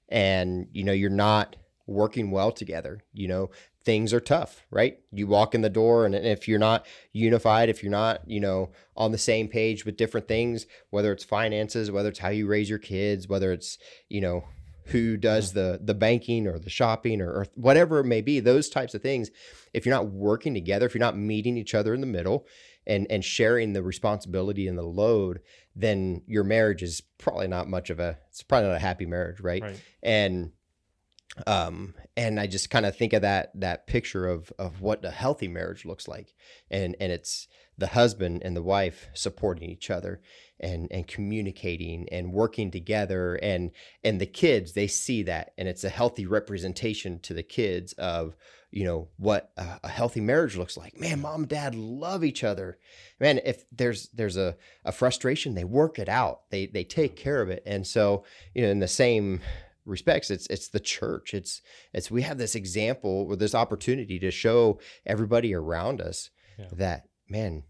[0.08, 3.00] and you know you're not working well together.
[3.12, 3.50] You know,
[3.88, 4.98] things are tough, right?
[5.12, 8.70] You walk in the door, and if you're not unified, if you're not, you know,
[8.94, 12.68] on the same page with different things, whether it's finances, whether it's how you raise
[12.68, 13.78] your kids, whether it's,
[14.10, 14.44] you know,
[14.88, 18.68] who does the the banking or the shopping or, or whatever it may be, those
[18.68, 19.30] types of things.
[19.72, 22.46] If you're not working together, if you're not meeting each other in the middle
[22.86, 25.40] and and sharing the responsibility and the load,
[25.74, 29.40] then your marriage is probably not much of a it's probably not a happy marriage,
[29.40, 29.62] right?
[29.62, 29.80] Right.
[30.02, 30.52] and
[31.46, 35.10] um and i just kind of think of that that picture of of what a
[35.10, 36.34] healthy marriage looks like.
[36.70, 40.20] And and it's the husband and the wife supporting each other
[40.58, 43.36] and and communicating and working together.
[43.36, 43.70] And
[44.04, 45.52] and the kids they see that.
[45.58, 48.36] And it's a healthy representation to the kids of
[48.70, 50.98] you know what a, a healthy marriage looks like.
[50.98, 52.78] Man mom and dad love each other.
[53.20, 56.50] Man if there's there's a, a frustration they work it out.
[56.50, 57.62] They they take care of it.
[57.64, 58.24] And so
[58.54, 59.40] you know in the same
[59.88, 61.60] respects it's it's the church it's
[61.92, 66.66] it's we have this example or this opportunity to show everybody around us Yeah.
[66.72, 67.64] that man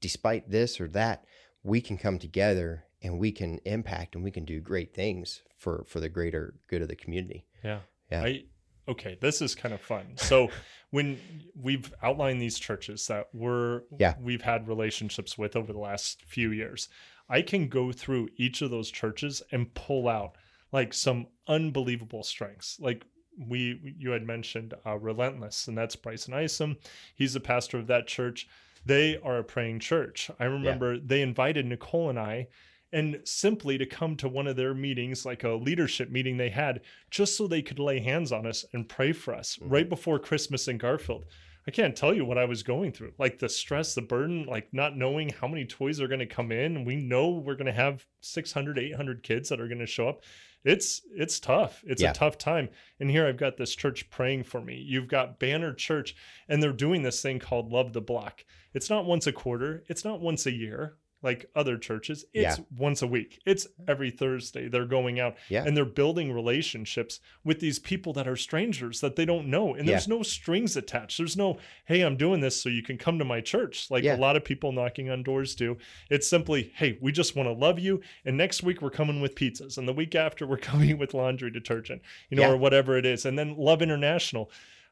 [0.00, 1.24] despite this or that
[1.62, 5.84] we can come together and we can impact and we can do great things for
[5.88, 7.80] for the greater good of the community Yeah.
[8.10, 8.22] Yeah.
[8.22, 8.44] I
[8.88, 10.14] okay, this is kind of fun.
[10.16, 10.48] So
[10.90, 11.18] when
[11.54, 14.14] we've outlined these churches that we're Yeah.
[14.20, 16.88] we've had relationships with over the last few years,
[17.28, 20.36] I can go through each of those churches and pull out
[20.72, 22.78] like some unbelievable strengths.
[22.80, 23.04] Like
[23.48, 26.76] we you had mentioned uh, relentless and that's bryson isom.
[27.14, 28.48] He's the pastor of that church.
[28.84, 30.30] They are a praying church.
[30.40, 32.48] I remember they invited nicole and i
[32.90, 36.80] and simply to come to one of their meetings like a leadership meeting they had
[37.10, 39.70] just so they could lay hands on us and pray for us Mhm.
[39.70, 41.26] right before christmas in garfield.
[41.66, 44.68] I can't tell you what i was going through like the stress the burden like
[44.72, 46.84] not knowing how many toys are going to come in.
[46.84, 50.22] We know we're going to have 600 800 kids that are going to show up
[50.64, 51.82] it's it's tough.
[51.86, 52.10] It's Yeah.
[52.10, 52.68] a tough time.
[53.00, 54.76] And here i've got this church praying for me.
[54.76, 56.14] You've got banner church
[56.48, 58.44] and they're doing this thing called love the block.
[58.74, 59.84] It's not once a quarter.
[59.88, 64.68] It's not once a year like other churches it's once a week it's every thursday
[64.68, 65.64] they're going out Yeah.
[65.66, 69.86] and they're building relationships with these people that are strangers that they don't know and
[69.86, 69.92] Yeah.
[69.94, 73.24] there's no strings attached there's no hey i'm doing this so you can come to
[73.24, 74.16] my church like Yeah.
[74.16, 75.76] a lot of people knocking on doors do
[76.10, 79.34] it's simply hey we just want to love you and next week we're coming with
[79.34, 82.00] pizzas and the week after we're coming with laundry detergent
[82.30, 82.50] you know Yeah.
[82.50, 84.50] or whatever it is and then love international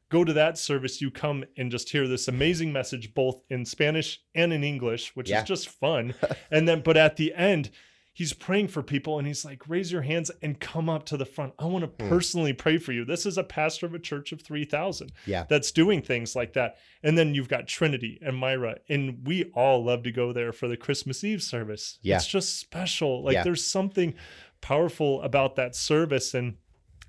[0.09, 4.21] go to that service you come and just hear this amazing message both in spanish
[4.35, 5.42] and in english which Yeah.
[5.42, 6.14] is just fun
[6.51, 7.71] and then but at the end
[8.12, 11.27] he's praying for people and he's like raise your hands and come up to the
[11.27, 12.09] front i want to Hmm.
[12.09, 15.45] personally pray for you this is a pastor of a church of 3000 Yeah.
[15.49, 19.85] that's doing things like that and then you've got trinity and myra and we all
[19.85, 22.16] love to go there for the christmas eve service Yeah.
[22.16, 23.42] it's just special like Yeah.
[23.42, 24.14] there's something
[24.61, 26.57] powerful about that service and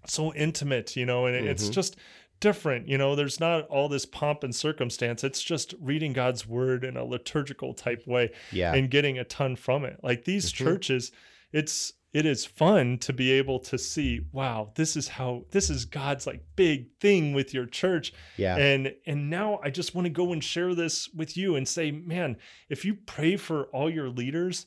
[0.08, 1.96] so intimate you know and it- it's just
[2.40, 6.84] different you know there's not all this pomp and circumstance it's just reading god's word
[6.84, 8.74] in a liturgical type way Yeah.
[8.76, 10.00] and getting a ton from it.
[10.04, 10.56] Like these Mhm.
[10.56, 11.12] churches,
[11.52, 15.86] it's it is fun to be able to see, wow, this is how this is
[15.86, 18.14] God's like big thing with your church.
[18.38, 18.56] yeah.
[18.58, 21.92] And and now I just want to go and share this with you and say,
[21.92, 22.38] man,
[22.70, 24.66] if you pray for all your leaders,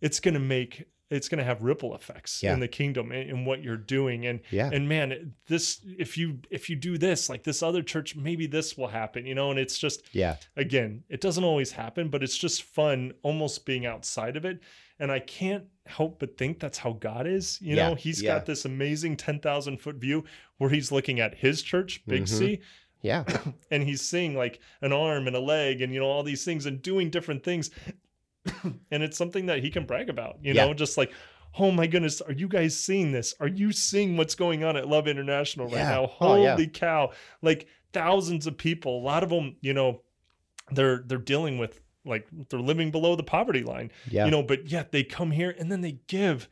[0.00, 2.54] it's going to make it's going to have ripple effects Yeah.
[2.54, 4.70] in the kingdom and, and what you're doing and yeah.
[4.72, 8.78] and man this if you if you do this like this other church maybe this
[8.78, 10.36] will happen you know and it's just yeah.
[10.56, 14.60] again, it doesn't always happen, but it's just fun almost being outside of it.
[14.98, 17.58] And I can't help but think that's how God is.
[17.62, 20.24] You Yeah, know, He's got this amazing 10,000 foot view
[20.58, 22.28] where He's looking at His church, Big Mhm.
[22.28, 22.60] C,
[23.02, 23.24] Yeah.
[23.70, 26.66] and He's seeing like an arm and a leg and, you know, all these things
[26.66, 27.70] and doing different things.
[28.90, 30.66] and it's something that He can brag about, you Yeah.
[30.66, 31.12] know, just like,
[31.58, 33.34] Oh my goodness, are you guys seeing this?
[33.40, 35.90] Are you seeing what's going on at Love International right Yeah.
[35.90, 36.02] now?
[36.04, 36.64] Oh, Holy yeah.
[36.72, 37.10] cow.
[37.42, 39.00] Like thousands of people.
[39.00, 40.02] A lot of them, you know,
[40.70, 43.90] they're they're dealing with like they're living below the poverty line.
[44.08, 44.26] Yeah.
[44.26, 46.48] You know, but yet they come here and then they give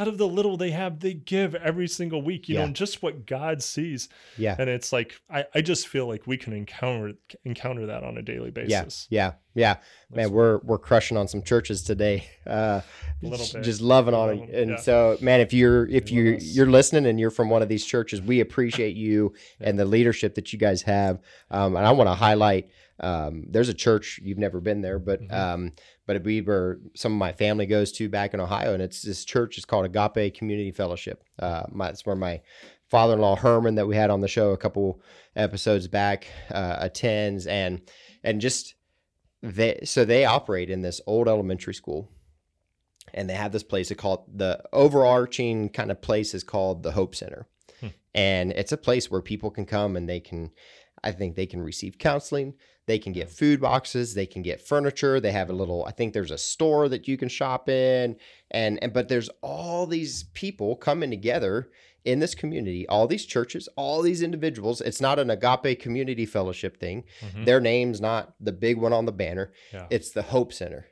[0.00, 2.64] out of the little they have, they give every single week, you Yeah.
[2.64, 4.08] know, just what God sees.
[4.38, 4.56] yeah.
[4.58, 7.12] And it's like I, I just feel like we can encounter
[7.44, 9.06] encounter that on a daily basis.
[9.10, 9.32] Yeah.
[9.54, 9.74] Yeah.
[9.74, 9.82] Man,
[10.16, 12.24] That's- we're we're crushing on some churches today.
[12.46, 12.80] Uh
[13.22, 13.62] A little bit.
[13.62, 14.54] just loving on Love it.
[14.54, 14.76] 'em, And yeah.
[14.78, 18.22] so man, if you're if you, you're listening and you're from one of these churches,
[18.22, 21.20] we appreciate you and the leadership that you guys have.
[21.50, 25.20] Um and I want to highlight um there's a church you've never been there, but
[25.22, 25.32] Mhm.
[25.32, 25.72] um
[26.06, 29.24] but we were some of my family goes to back in Ohio and it's this
[29.24, 31.22] church is called Agape Community Fellowship.
[31.38, 32.40] Uh my it's where my
[32.88, 35.00] father-in-law Herman that we had on the show a couple
[35.36, 37.80] episodes back uh, attends and
[38.24, 38.74] and just
[39.42, 42.10] they so they operate in this old elementary school
[43.14, 47.14] and they have this place called the overarching kind of place is called the hope
[47.14, 47.46] center
[47.80, 47.86] Hmm.
[48.14, 50.50] and it's a place where people can come and they can
[51.02, 52.54] i think they can receive counseling
[52.90, 56.12] they can get food boxes they can get furniture they have a little i think
[56.12, 58.16] there's a store that you can shop in
[58.50, 61.70] and and but there's all these people coming together
[62.04, 64.80] in this community all these churches all these individuals.
[64.80, 67.04] It's not an agape community fellowship thing.
[67.20, 67.44] Mhm.
[67.44, 69.52] their name's not the big one on the banner.
[69.72, 69.86] Yeah.
[69.90, 70.86] it's the hope center.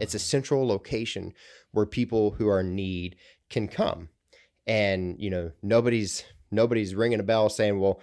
[0.00, 1.32] It's a central location
[1.74, 3.16] where people who are in need
[3.54, 4.08] can come.
[4.66, 8.00] And you know nobody's nobody's ringing a bell saying well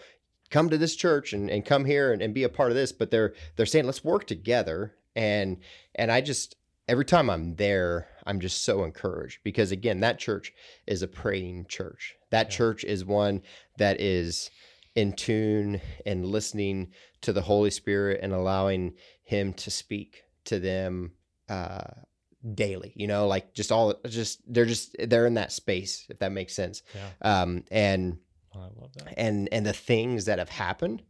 [0.54, 2.92] come to this church and, and come here and, and be a part of this
[2.94, 5.58] but they're they're saying let's work together and
[5.96, 6.56] and i just
[6.88, 10.54] every time i'm there i'm just so encouraged because again that church
[10.88, 12.58] is a praying church that Yeah.
[12.58, 13.42] church is one
[13.80, 14.52] that is
[14.96, 21.14] in tune and listening to the holy spirit and allowing him to speak to them
[21.50, 21.82] uh
[22.54, 26.32] daily you know like just all just they're just they're in that space if that
[26.32, 27.42] makes sense Yeah.
[27.42, 28.18] um and
[28.56, 29.14] Oh, I love that.
[29.18, 31.04] and and the things that have happened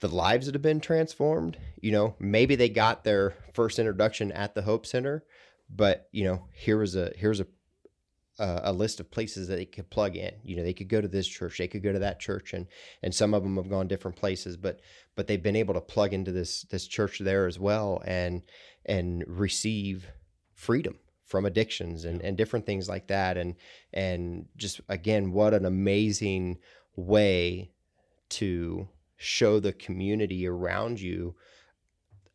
[0.00, 4.54] the lives that have been transformed you know maybe they got their first introduction at
[4.54, 5.24] the hope center
[5.70, 7.46] but you know here was a here's a
[8.38, 11.00] a a list of places that they could plug in you know they could go
[11.00, 12.66] to this church they could go to that church and
[13.02, 14.80] and some of them have gone different places but
[15.14, 18.42] but they've been able to plug into this this church there as well and
[18.86, 20.08] and receive
[20.54, 20.98] freedom
[21.32, 23.54] from addictions and, and different things like that and
[23.94, 26.58] and just again what an amazing
[26.94, 27.70] way
[28.28, 31.34] to show the community around you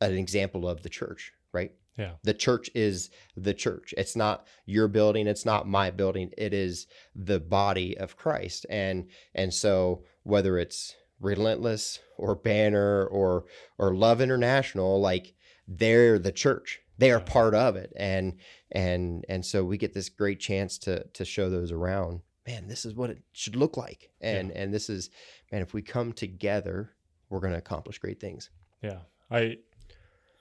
[0.01, 1.73] an example of the church right?
[1.95, 2.13] Yeah.
[2.23, 3.93] the church is the church.
[3.97, 9.09] It's not your building it's not my building it is the body of christ and
[9.35, 13.45] and so whether it's relentless or banner or
[13.77, 15.35] or love international like
[15.67, 18.33] they're the church they are part of it and
[18.71, 22.85] and and so we get this great chance to to show those around man this
[22.85, 25.09] is what it should look like and and this is
[25.51, 26.91] man if we come together
[27.29, 28.49] we're going to accomplish great things
[28.81, 28.99] Yeah.
[29.29, 29.57] I,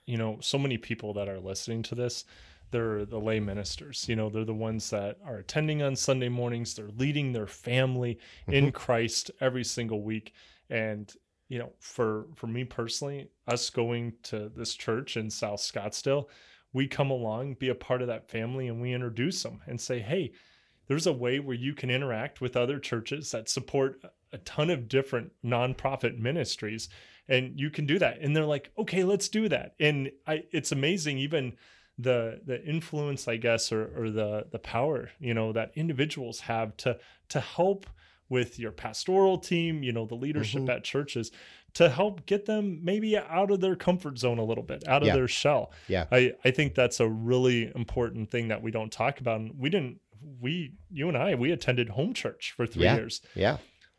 [0.06, 2.24] you know, so many people that are listening to this,
[2.70, 4.08] they're the lay ministers.
[4.08, 6.74] You know, they're the ones that are attending on Sunday mornings.
[6.74, 8.70] They're leading their family in mm-hmm.
[8.70, 10.32] Christ every single week.
[10.70, 11.12] And,
[11.48, 16.26] you know, for for me personally, us going to this church in South Scottsdale,
[16.72, 20.00] we come along, be a part of that family, and we introduce them and say,
[20.00, 20.32] hey,
[20.88, 24.00] there's a way where you can interact with other churches that support
[24.32, 26.88] a ton of different nonprofit ministries
[27.28, 28.20] and you can do that.
[28.20, 29.74] And they're like okay let's do that.
[29.80, 31.54] And i it's amazing even
[31.98, 36.76] the the influence i guess or, or the the power you know that individuals have
[36.76, 36.98] to
[37.30, 37.86] to help
[38.28, 40.74] with your pastoral team you know the leadership Mhm.
[40.76, 41.30] at churches
[41.74, 45.08] to help get them maybe out of their comfort zone a little bit out of
[45.08, 45.14] Yeah.
[45.16, 46.06] their shell Yeah.
[46.10, 49.70] i i think that's a really important thing that we don't talk about and we
[49.70, 50.00] didn't
[50.40, 52.96] we you and i we attended home church for three Yeah.
[52.96, 53.58] years yeah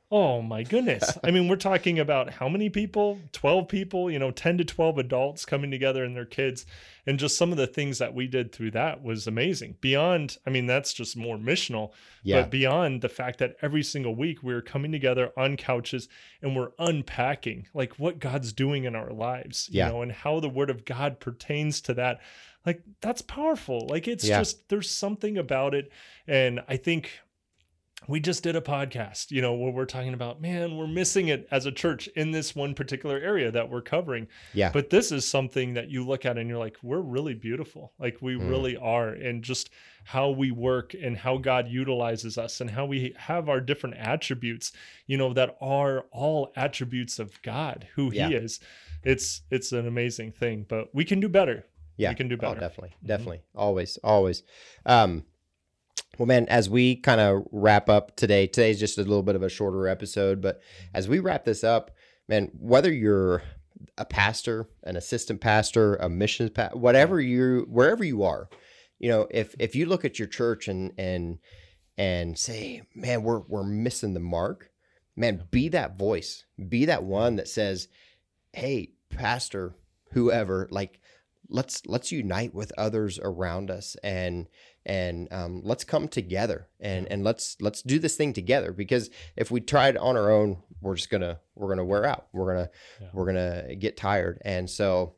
[0.09, 1.17] Oh my goodness.
[1.21, 3.19] I mean, we're talking about how many people?
[3.33, 6.65] 12 people, you know, 10 to 12 adults coming together and their kids.
[7.05, 9.75] And just some of the things that we did through that was amazing.
[9.81, 11.91] Beyond, I mean, that's just more missional,
[12.23, 16.07] yeah but beyond the fact that every single week we're coming together on couches
[16.41, 19.87] and we're unpacking like what God's doing in our lives, yeah.
[19.87, 22.21] you know, and how the word of God pertains to that.
[22.65, 23.87] Like that's powerful.
[23.89, 24.39] Like it's Yeah.
[24.39, 25.91] just there's something about it.
[26.27, 27.11] And I think
[28.07, 31.47] we just did a podcast, you know, where we're talking about, man, we're missing it
[31.51, 34.27] as a church in this one particular area that we're covering.
[34.53, 37.93] yeah But this is something that you look at and you're like, we're really beautiful.
[37.99, 38.49] Like we Mm.
[38.49, 39.09] really are.
[39.09, 39.71] And just
[40.05, 44.71] how we work and how God utilizes us and how we have our different attributes,
[45.07, 48.29] you know, that are all attributes of God, who Yeah.
[48.29, 48.59] He is.
[49.03, 50.65] It's it's an amazing thing.
[50.69, 51.65] But we can do better.
[51.99, 52.59] yeah we can do Oh, better.
[52.59, 53.07] definitely Mhm.
[53.07, 54.43] definitely always always
[54.85, 55.25] um
[56.17, 59.43] well man as we kind of wrap up today today's just a little bit of
[59.43, 60.61] a shorter episode but
[60.93, 61.91] as we wrap this up
[62.27, 63.43] man, whether you're
[63.97, 68.49] a pastor, an assistant pastor, a missions pa- whatever you wherever you are,
[68.99, 71.39] you know, if if you look at your church and and
[71.97, 74.71] and say, man, we're we're missing the mark,
[75.15, 77.87] man, be that voice, be that one that says,
[78.53, 79.75] hey, pastor,
[80.11, 80.99] whoever, like
[81.49, 84.47] let's let's unite with others around us and
[84.85, 89.51] and um, let's come together and and let's let's do this thing together because if
[89.51, 92.27] we try it on our own we're just gonna we're gonna wear out.
[92.33, 92.69] We're gonna
[93.01, 93.07] yeah.
[93.13, 94.41] we're gonna get tired.
[94.43, 95.15] And so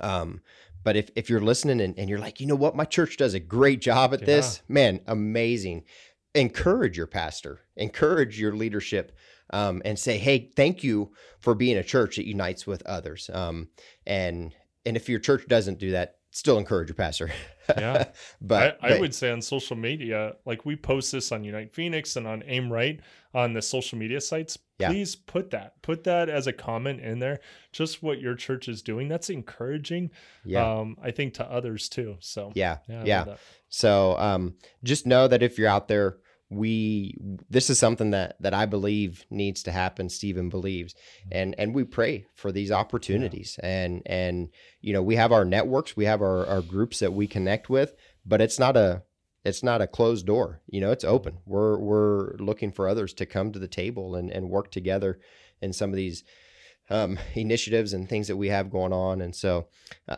[0.00, 0.40] um
[0.82, 2.76] but if, if you're listening and, and you're like you know what?
[2.76, 4.26] My church does a great job at yeah.
[4.26, 4.62] this.
[4.68, 5.84] man amazing.
[6.34, 7.60] Encourage your pastor.
[7.76, 9.16] Encourage your leadership
[9.52, 13.28] um, and say hey thank you for being a church that unites with others.
[13.32, 13.68] Um,
[14.06, 14.54] and
[14.86, 17.30] and if your church doesn't do that, still encourage your pastor.
[17.78, 18.06] yeah,
[18.40, 21.72] but I, I but, would say on social media, like we post this on Unite
[21.72, 23.00] Phoenix and on Aim Right
[23.34, 24.58] on the social media sites.
[24.78, 27.40] Please put that put that as a comment in there.
[27.70, 29.08] Just what your church is doing.
[29.08, 30.10] That's encouraging.
[30.44, 32.16] Yeah, um, I think to others too.
[32.20, 33.02] So yeah, yeah.
[33.04, 33.36] yeah.
[33.68, 36.16] So um, just know that if you're out there
[36.50, 37.16] we
[37.48, 40.08] this is something that that I believe needs to happen.
[40.08, 41.28] Stephen believes, mm-hmm.
[41.32, 43.58] and and we pray for these opportunities.
[43.62, 43.84] Yeah.
[43.84, 44.48] And and
[44.80, 47.94] you know we have our networks, we have our our groups that we connect with,
[48.26, 49.02] but it's not a
[49.44, 50.60] it's not a closed door.
[50.66, 51.38] You know, it's open.
[51.46, 55.20] We're we're looking for others to come to the table and and work together
[55.62, 56.24] in some of these
[56.90, 59.20] um, initiatives and things that we have going on.
[59.20, 59.68] And so.
[60.08, 60.16] Uh,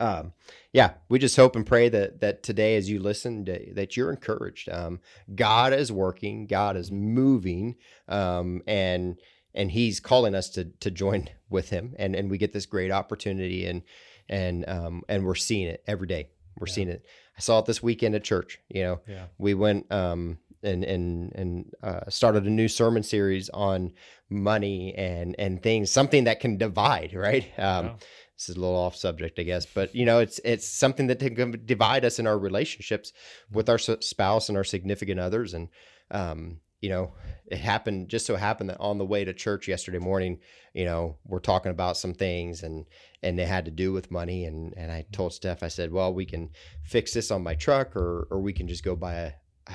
[0.00, 0.32] um,
[0.72, 4.68] yeah, we just hope and pray that that today, as you listen, that you're encouraged.
[4.68, 5.00] Um,
[5.34, 7.76] God is working, God is moving,
[8.08, 9.18] um, and
[9.54, 12.90] and He's calling us to to join with Him, and and we get this great
[12.90, 13.82] opportunity, and
[14.28, 16.30] and um, and we're seeing it every day.
[16.58, 16.74] We're yeah.
[16.74, 17.06] seeing it.
[17.36, 18.58] I saw it this weekend at church.
[18.68, 19.24] You know, yeah.
[19.38, 23.92] we went um, and and and uh, started a new sermon series on
[24.28, 27.44] money and and things, something that can divide, right?
[27.58, 27.92] Um, yeah
[28.36, 31.20] this is a little off subject, I guess, but you know, it's it's something that
[31.20, 33.12] can divide us in our relationships
[33.50, 35.68] with our spouse and our significant others, and
[36.10, 37.12] um, you know,
[37.46, 40.40] it happened just so happened that on the way to church yesterday morning,
[40.74, 42.86] you know, we're talking about some things and
[43.22, 46.12] and they had to do with money, and and I told Steph, I said, well,
[46.12, 46.50] we can
[46.82, 49.32] fix this on my truck, or or we can just go buy a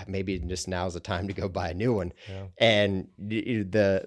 [0.07, 2.13] maybe just now's the time to go buy a new one.
[2.29, 2.45] Yeah.
[2.57, 3.41] And the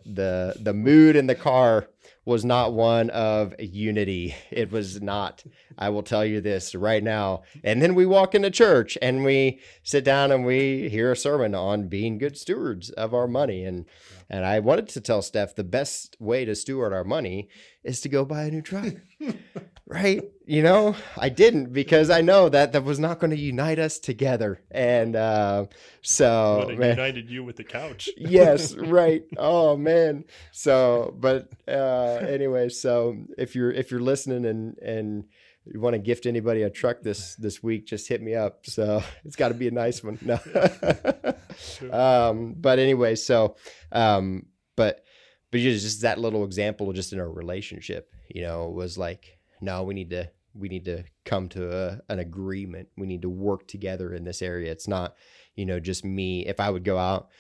[0.05, 1.89] the the mood in the car
[2.25, 4.35] was not one of unity.
[4.51, 5.43] It was not.
[5.77, 7.43] I will tell you this right now.
[7.65, 11.55] And then we walk into church and we sit down and we hear a sermon
[11.55, 13.65] on being good stewards of our money.
[13.65, 13.87] And
[14.31, 14.37] yeah.
[14.37, 17.49] and I wanted to tell Steph the best way to steward our money
[17.83, 18.95] is to go buy a new truck.
[19.93, 20.23] right?
[20.47, 23.99] You know, I didn't because I know that that was not going to unite us
[23.99, 24.61] together.
[24.71, 25.67] And uh,
[26.01, 28.09] so united you with the couch.
[28.17, 29.23] yes, right.
[29.37, 30.25] Oh man.
[30.51, 35.25] So, but uh, anyway, so if you're if you're listening and and
[35.65, 38.67] you want to gift anybody a truck this this week, just hit me up.
[38.67, 40.19] So it's got to be a nice one.
[40.23, 40.39] No.
[41.93, 43.57] um, but anyway, so
[43.93, 45.05] um, but
[45.51, 49.95] but just that little example, just in our relationship, you know, was like no, we
[49.95, 52.89] need to we need to come to a, an agreement.
[52.97, 54.71] We need to work together in this area.
[54.71, 55.17] It's not,
[55.55, 56.47] you know, just me.
[56.47, 57.31] If I would go out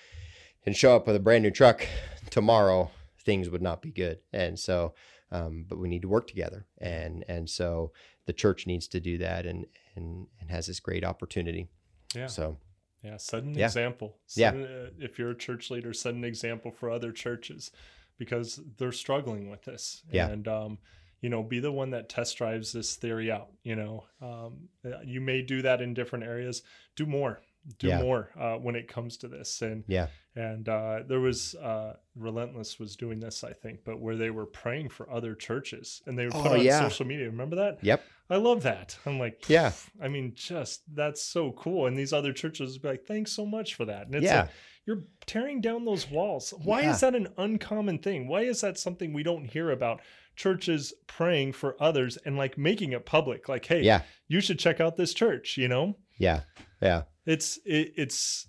[0.64, 1.86] and show up with a brand new truck
[2.30, 2.90] tomorrow,
[3.24, 4.20] things would not be good.
[4.32, 4.94] And so,
[5.30, 6.66] um, but we need to work together.
[6.78, 7.92] And and so
[8.26, 11.68] the church needs to do that and and and has this great opportunity.
[12.14, 12.26] Yeah.
[12.26, 12.58] So.
[13.04, 13.66] Yeah, set an yeah.
[13.66, 14.18] example.
[14.26, 14.86] Set yeah.
[15.00, 17.72] if you're a church leader, set an example for other churches
[18.16, 20.04] because they're struggling with this.
[20.12, 20.28] Yeah.
[20.28, 20.78] And um,
[21.22, 24.04] you know be the one that test drives this theory out you know?
[24.20, 26.62] Um, uh, you may do that in different areas.
[26.96, 27.40] Do more
[27.78, 28.02] do yeah.
[28.02, 29.62] more uh, when it comes to this.
[29.62, 30.08] And yeah.
[30.34, 34.44] and uh, there was uh, relentless was doing this i think but where they were
[34.44, 36.80] praying for other churches and they would put oh, on yeah.
[36.80, 37.26] social media.
[37.26, 37.78] Remember that?
[37.82, 38.02] Yep.
[38.30, 38.98] I love that.
[39.06, 39.72] I'm like yeah.
[40.00, 41.86] I mean just that's so cool.
[41.86, 44.06] And these other churches would be like thanks so much for that.
[44.06, 44.42] And it's yeah.
[44.42, 44.50] like
[44.84, 46.52] you're tearing down those walls.
[46.64, 46.92] Why yeah.
[46.92, 48.26] is that an uncommon thing?
[48.26, 50.00] Why is that something we don't hear about
[50.36, 54.02] churches praying for others and like making it public like hey yeah.
[54.28, 55.96] you should check out this church you know?
[56.18, 56.40] Yeah.
[56.80, 57.02] Yeah.
[57.26, 58.46] It's it, it's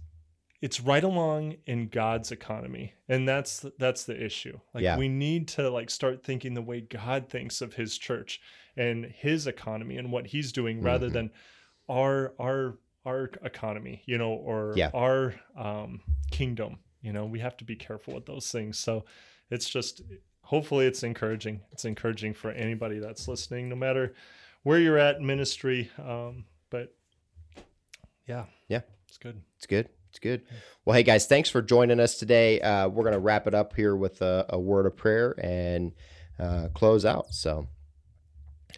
[0.61, 4.59] it's right along in god's economy and that's that's the issue.
[4.73, 4.97] Like yeah.
[4.97, 8.39] we need to like start thinking the way god thinks of his church
[8.75, 10.85] and his economy and what he's doing mm-hmm.
[10.85, 11.31] rather than
[11.89, 14.89] our our our economy you know or yeah.
[14.93, 15.99] our um
[16.31, 17.25] kingdom you know?
[17.25, 18.79] We have to be careful with those things.
[18.79, 19.05] So
[19.51, 20.01] it's just
[20.43, 21.61] hopefully it's encouraging.
[21.71, 24.13] It's encouraging for anybody that's listening, no matter
[24.63, 25.89] where you're at in ministry.
[25.97, 26.95] Um, but
[28.27, 29.41] yeah, yeah, it's good.
[29.57, 29.89] It's good.
[30.09, 30.43] It's good.
[30.85, 32.61] Well, hey guys, thanks for joining us today.
[32.61, 35.91] Uh, we're gonna wrap it up here with a, a word of prayer and
[36.37, 37.33] uh, close out.
[37.33, 37.67] So,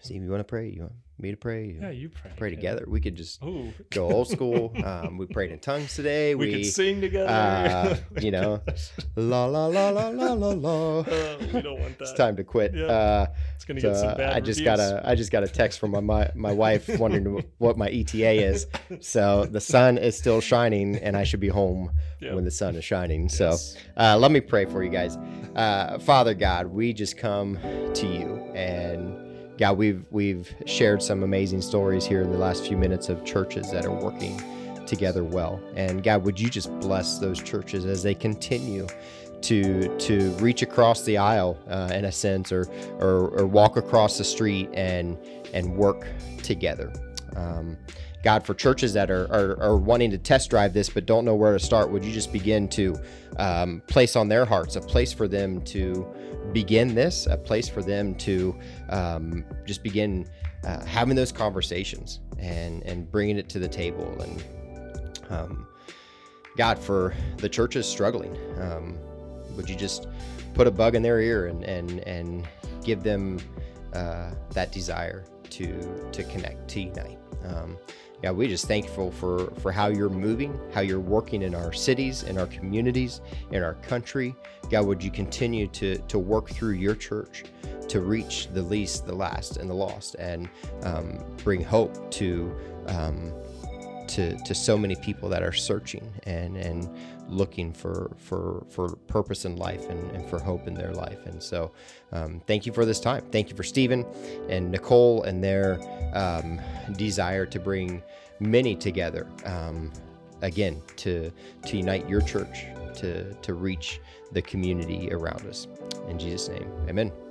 [0.02, 0.70] Steve, you want to pray?
[0.70, 1.78] You want me to pray?
[1.80, 2.32] Yeah, you pray.
[2.38, 2.84] Pray together.
[2.88, 3.72] We could just Ooh.
[3.92, 4.74] go old school.
[4.86, 6.36] Um, we prayed in tongues today.
[6.36, 7.28] We, could sing together.
[7.30, 8.62] uh, you know,
[9.16, 11.00] la la la la la la la.
[11.00, 12.02] Uh, we don't want that.
[12.10, 12.74] It's time to quit.
[12.76, 12.86] Yeah.
[12.86, 14.78] Uh, It's gonna so, get some bad I just reviews.
[14.78, 17.90] got a I just got a text from my my, my wife wondering what my
[17.90, 18.68] ETA is.
[19.02, 21.92] So the sun is still shining, and I should be home
[22.22, 22.36] Yep.
[22.36, 23.24] when the sun is shining.
[23.24, 23.38] Yes.
[23.38, 23.58] So
[23.98, 25.18] uh, let me pray for you guys.
[25.56, 27.58] Uh, Father God, we just come
[27.94, 29.25] to you, and
[29.58, 33.72] God, we've we've shared some amazing stories here in the last few minutes of churches
[33.72, 34.42] that are working
[34.86, 35.60] together well.
[35.76, 38.88] And God, would you just bless those churches as they continue
[39.42, 42.68] to to reach across the aisle uh, in a sense, or,
[43.00, 45.18] or or walk across the street and
[45.54, 46.08] and work
[46.44, 46.92] together.
[47.36, 47.78] Um,
[48.26, 51.36] God, for churches that are, are, are wanting to test drive this but don't know
[51.36, 52.98] where to start, would you just begin to
[53.38, 56.08] um, place on their hearts a place for them to
[56.52, 58.58] begin this, a place for them to
[58.90, 60.28] um, just begin
[60.64, 64.20] uh, having those conversations and, and bringing it to the table.
[64.20, 64.44] And
[65.30, 65.68] um,
[66.58, 68.98] God, for the churches struggling, um,
[69.56, 70.08] would you just
[70.56, 72.48] put a bug in their ear and, and, and
[72.84, 73.38] give them
[73.94, 77.20] uh, that desire to, to connect, to unite?
[77.44, 77.78] Um,
[78.24, 82.24] yeah, we just thankful for for how you're moving, how you're working in our cities,
[82.24, 84.36] in our communities, in our country.
[84.70, 87.44] God, would you continue to to work through your church
[87.88, 90.50] to reach the least, the last, and the lost, and
[90.84, 92.56] um, bring hope to
[92.88, 93.34] um,
[94.08, 96.90] to to so many people that are searching and and
[97.30, 101.26] looking for for for purpose in life and, and for hope in their life.
[101.26, 101.72] And so
[102.12, 103.24] um, thank you for this time.
[103.32, 104.06] Thank you for stephen
[104.50, 105.80] and nicole and their
[106.14, 106.60] um,
[106.98, 108.02] desire to bring
[108.40, 109.92] many together um,
[110.42, 111.32] again to
[111.66, 112.66] to unite your church
[112.96, 114.00] to to reach
[114.32, 115.68] the community around us.
[116.10, 117.25] In jesus name amen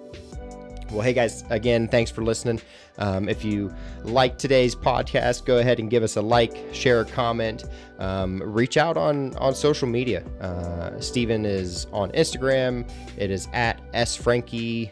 [0.90, 2.60] well, hey guys, again, thanks for listening.
[2.98, 7.04] Um, if you like today's podcast, go ahead and give us a like, share a
[7.04, 7.64] comment,
[7.98, 10.24] um, reach out on on social media.
[10.40, 12.88] Uh, Steven is on Instagram.
[13.16, 14.90] It is at sfrankie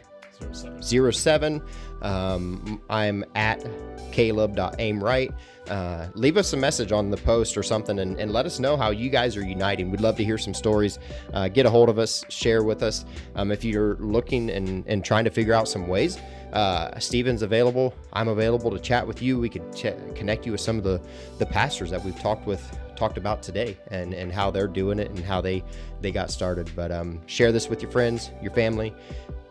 [0.81, 1.59] Zero seven.
[1.59, 1.61] 07.
[2.03, 3.65] Um, I'm at
[4.11, 5.33] caleb.aimright.
[5.69, 8.75] Uh, leave us a message on the post or something and, and let us know
[8.75, 9.89] how you guys are uniting.
[9.89, 10.99] We'd love to hear some stories.
[11.33, 13.05] Uh, get a hold of us, share with us.
[13.35, 16.17] Um, if you're looking and, and trying to figure out some ways,
[16.51, 17.95] uh, Steven's available.
[18.11, 19.39] I'm available to chat with you.
[19.39, 21.01] We could ch- connect you with some of the,
[21.39, 22.61] the pastors that we've talked with
[22.95, 25.63] talked about today and, and how they're doing it and how they,
[26.01, 26.69] they got started.
[26.75, 28.93] But um, share this with your friends, your family,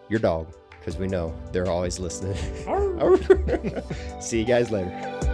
[0.08, 2.34] your dog, because we know they're always listening.
[4.20, 5.31] See you guys later.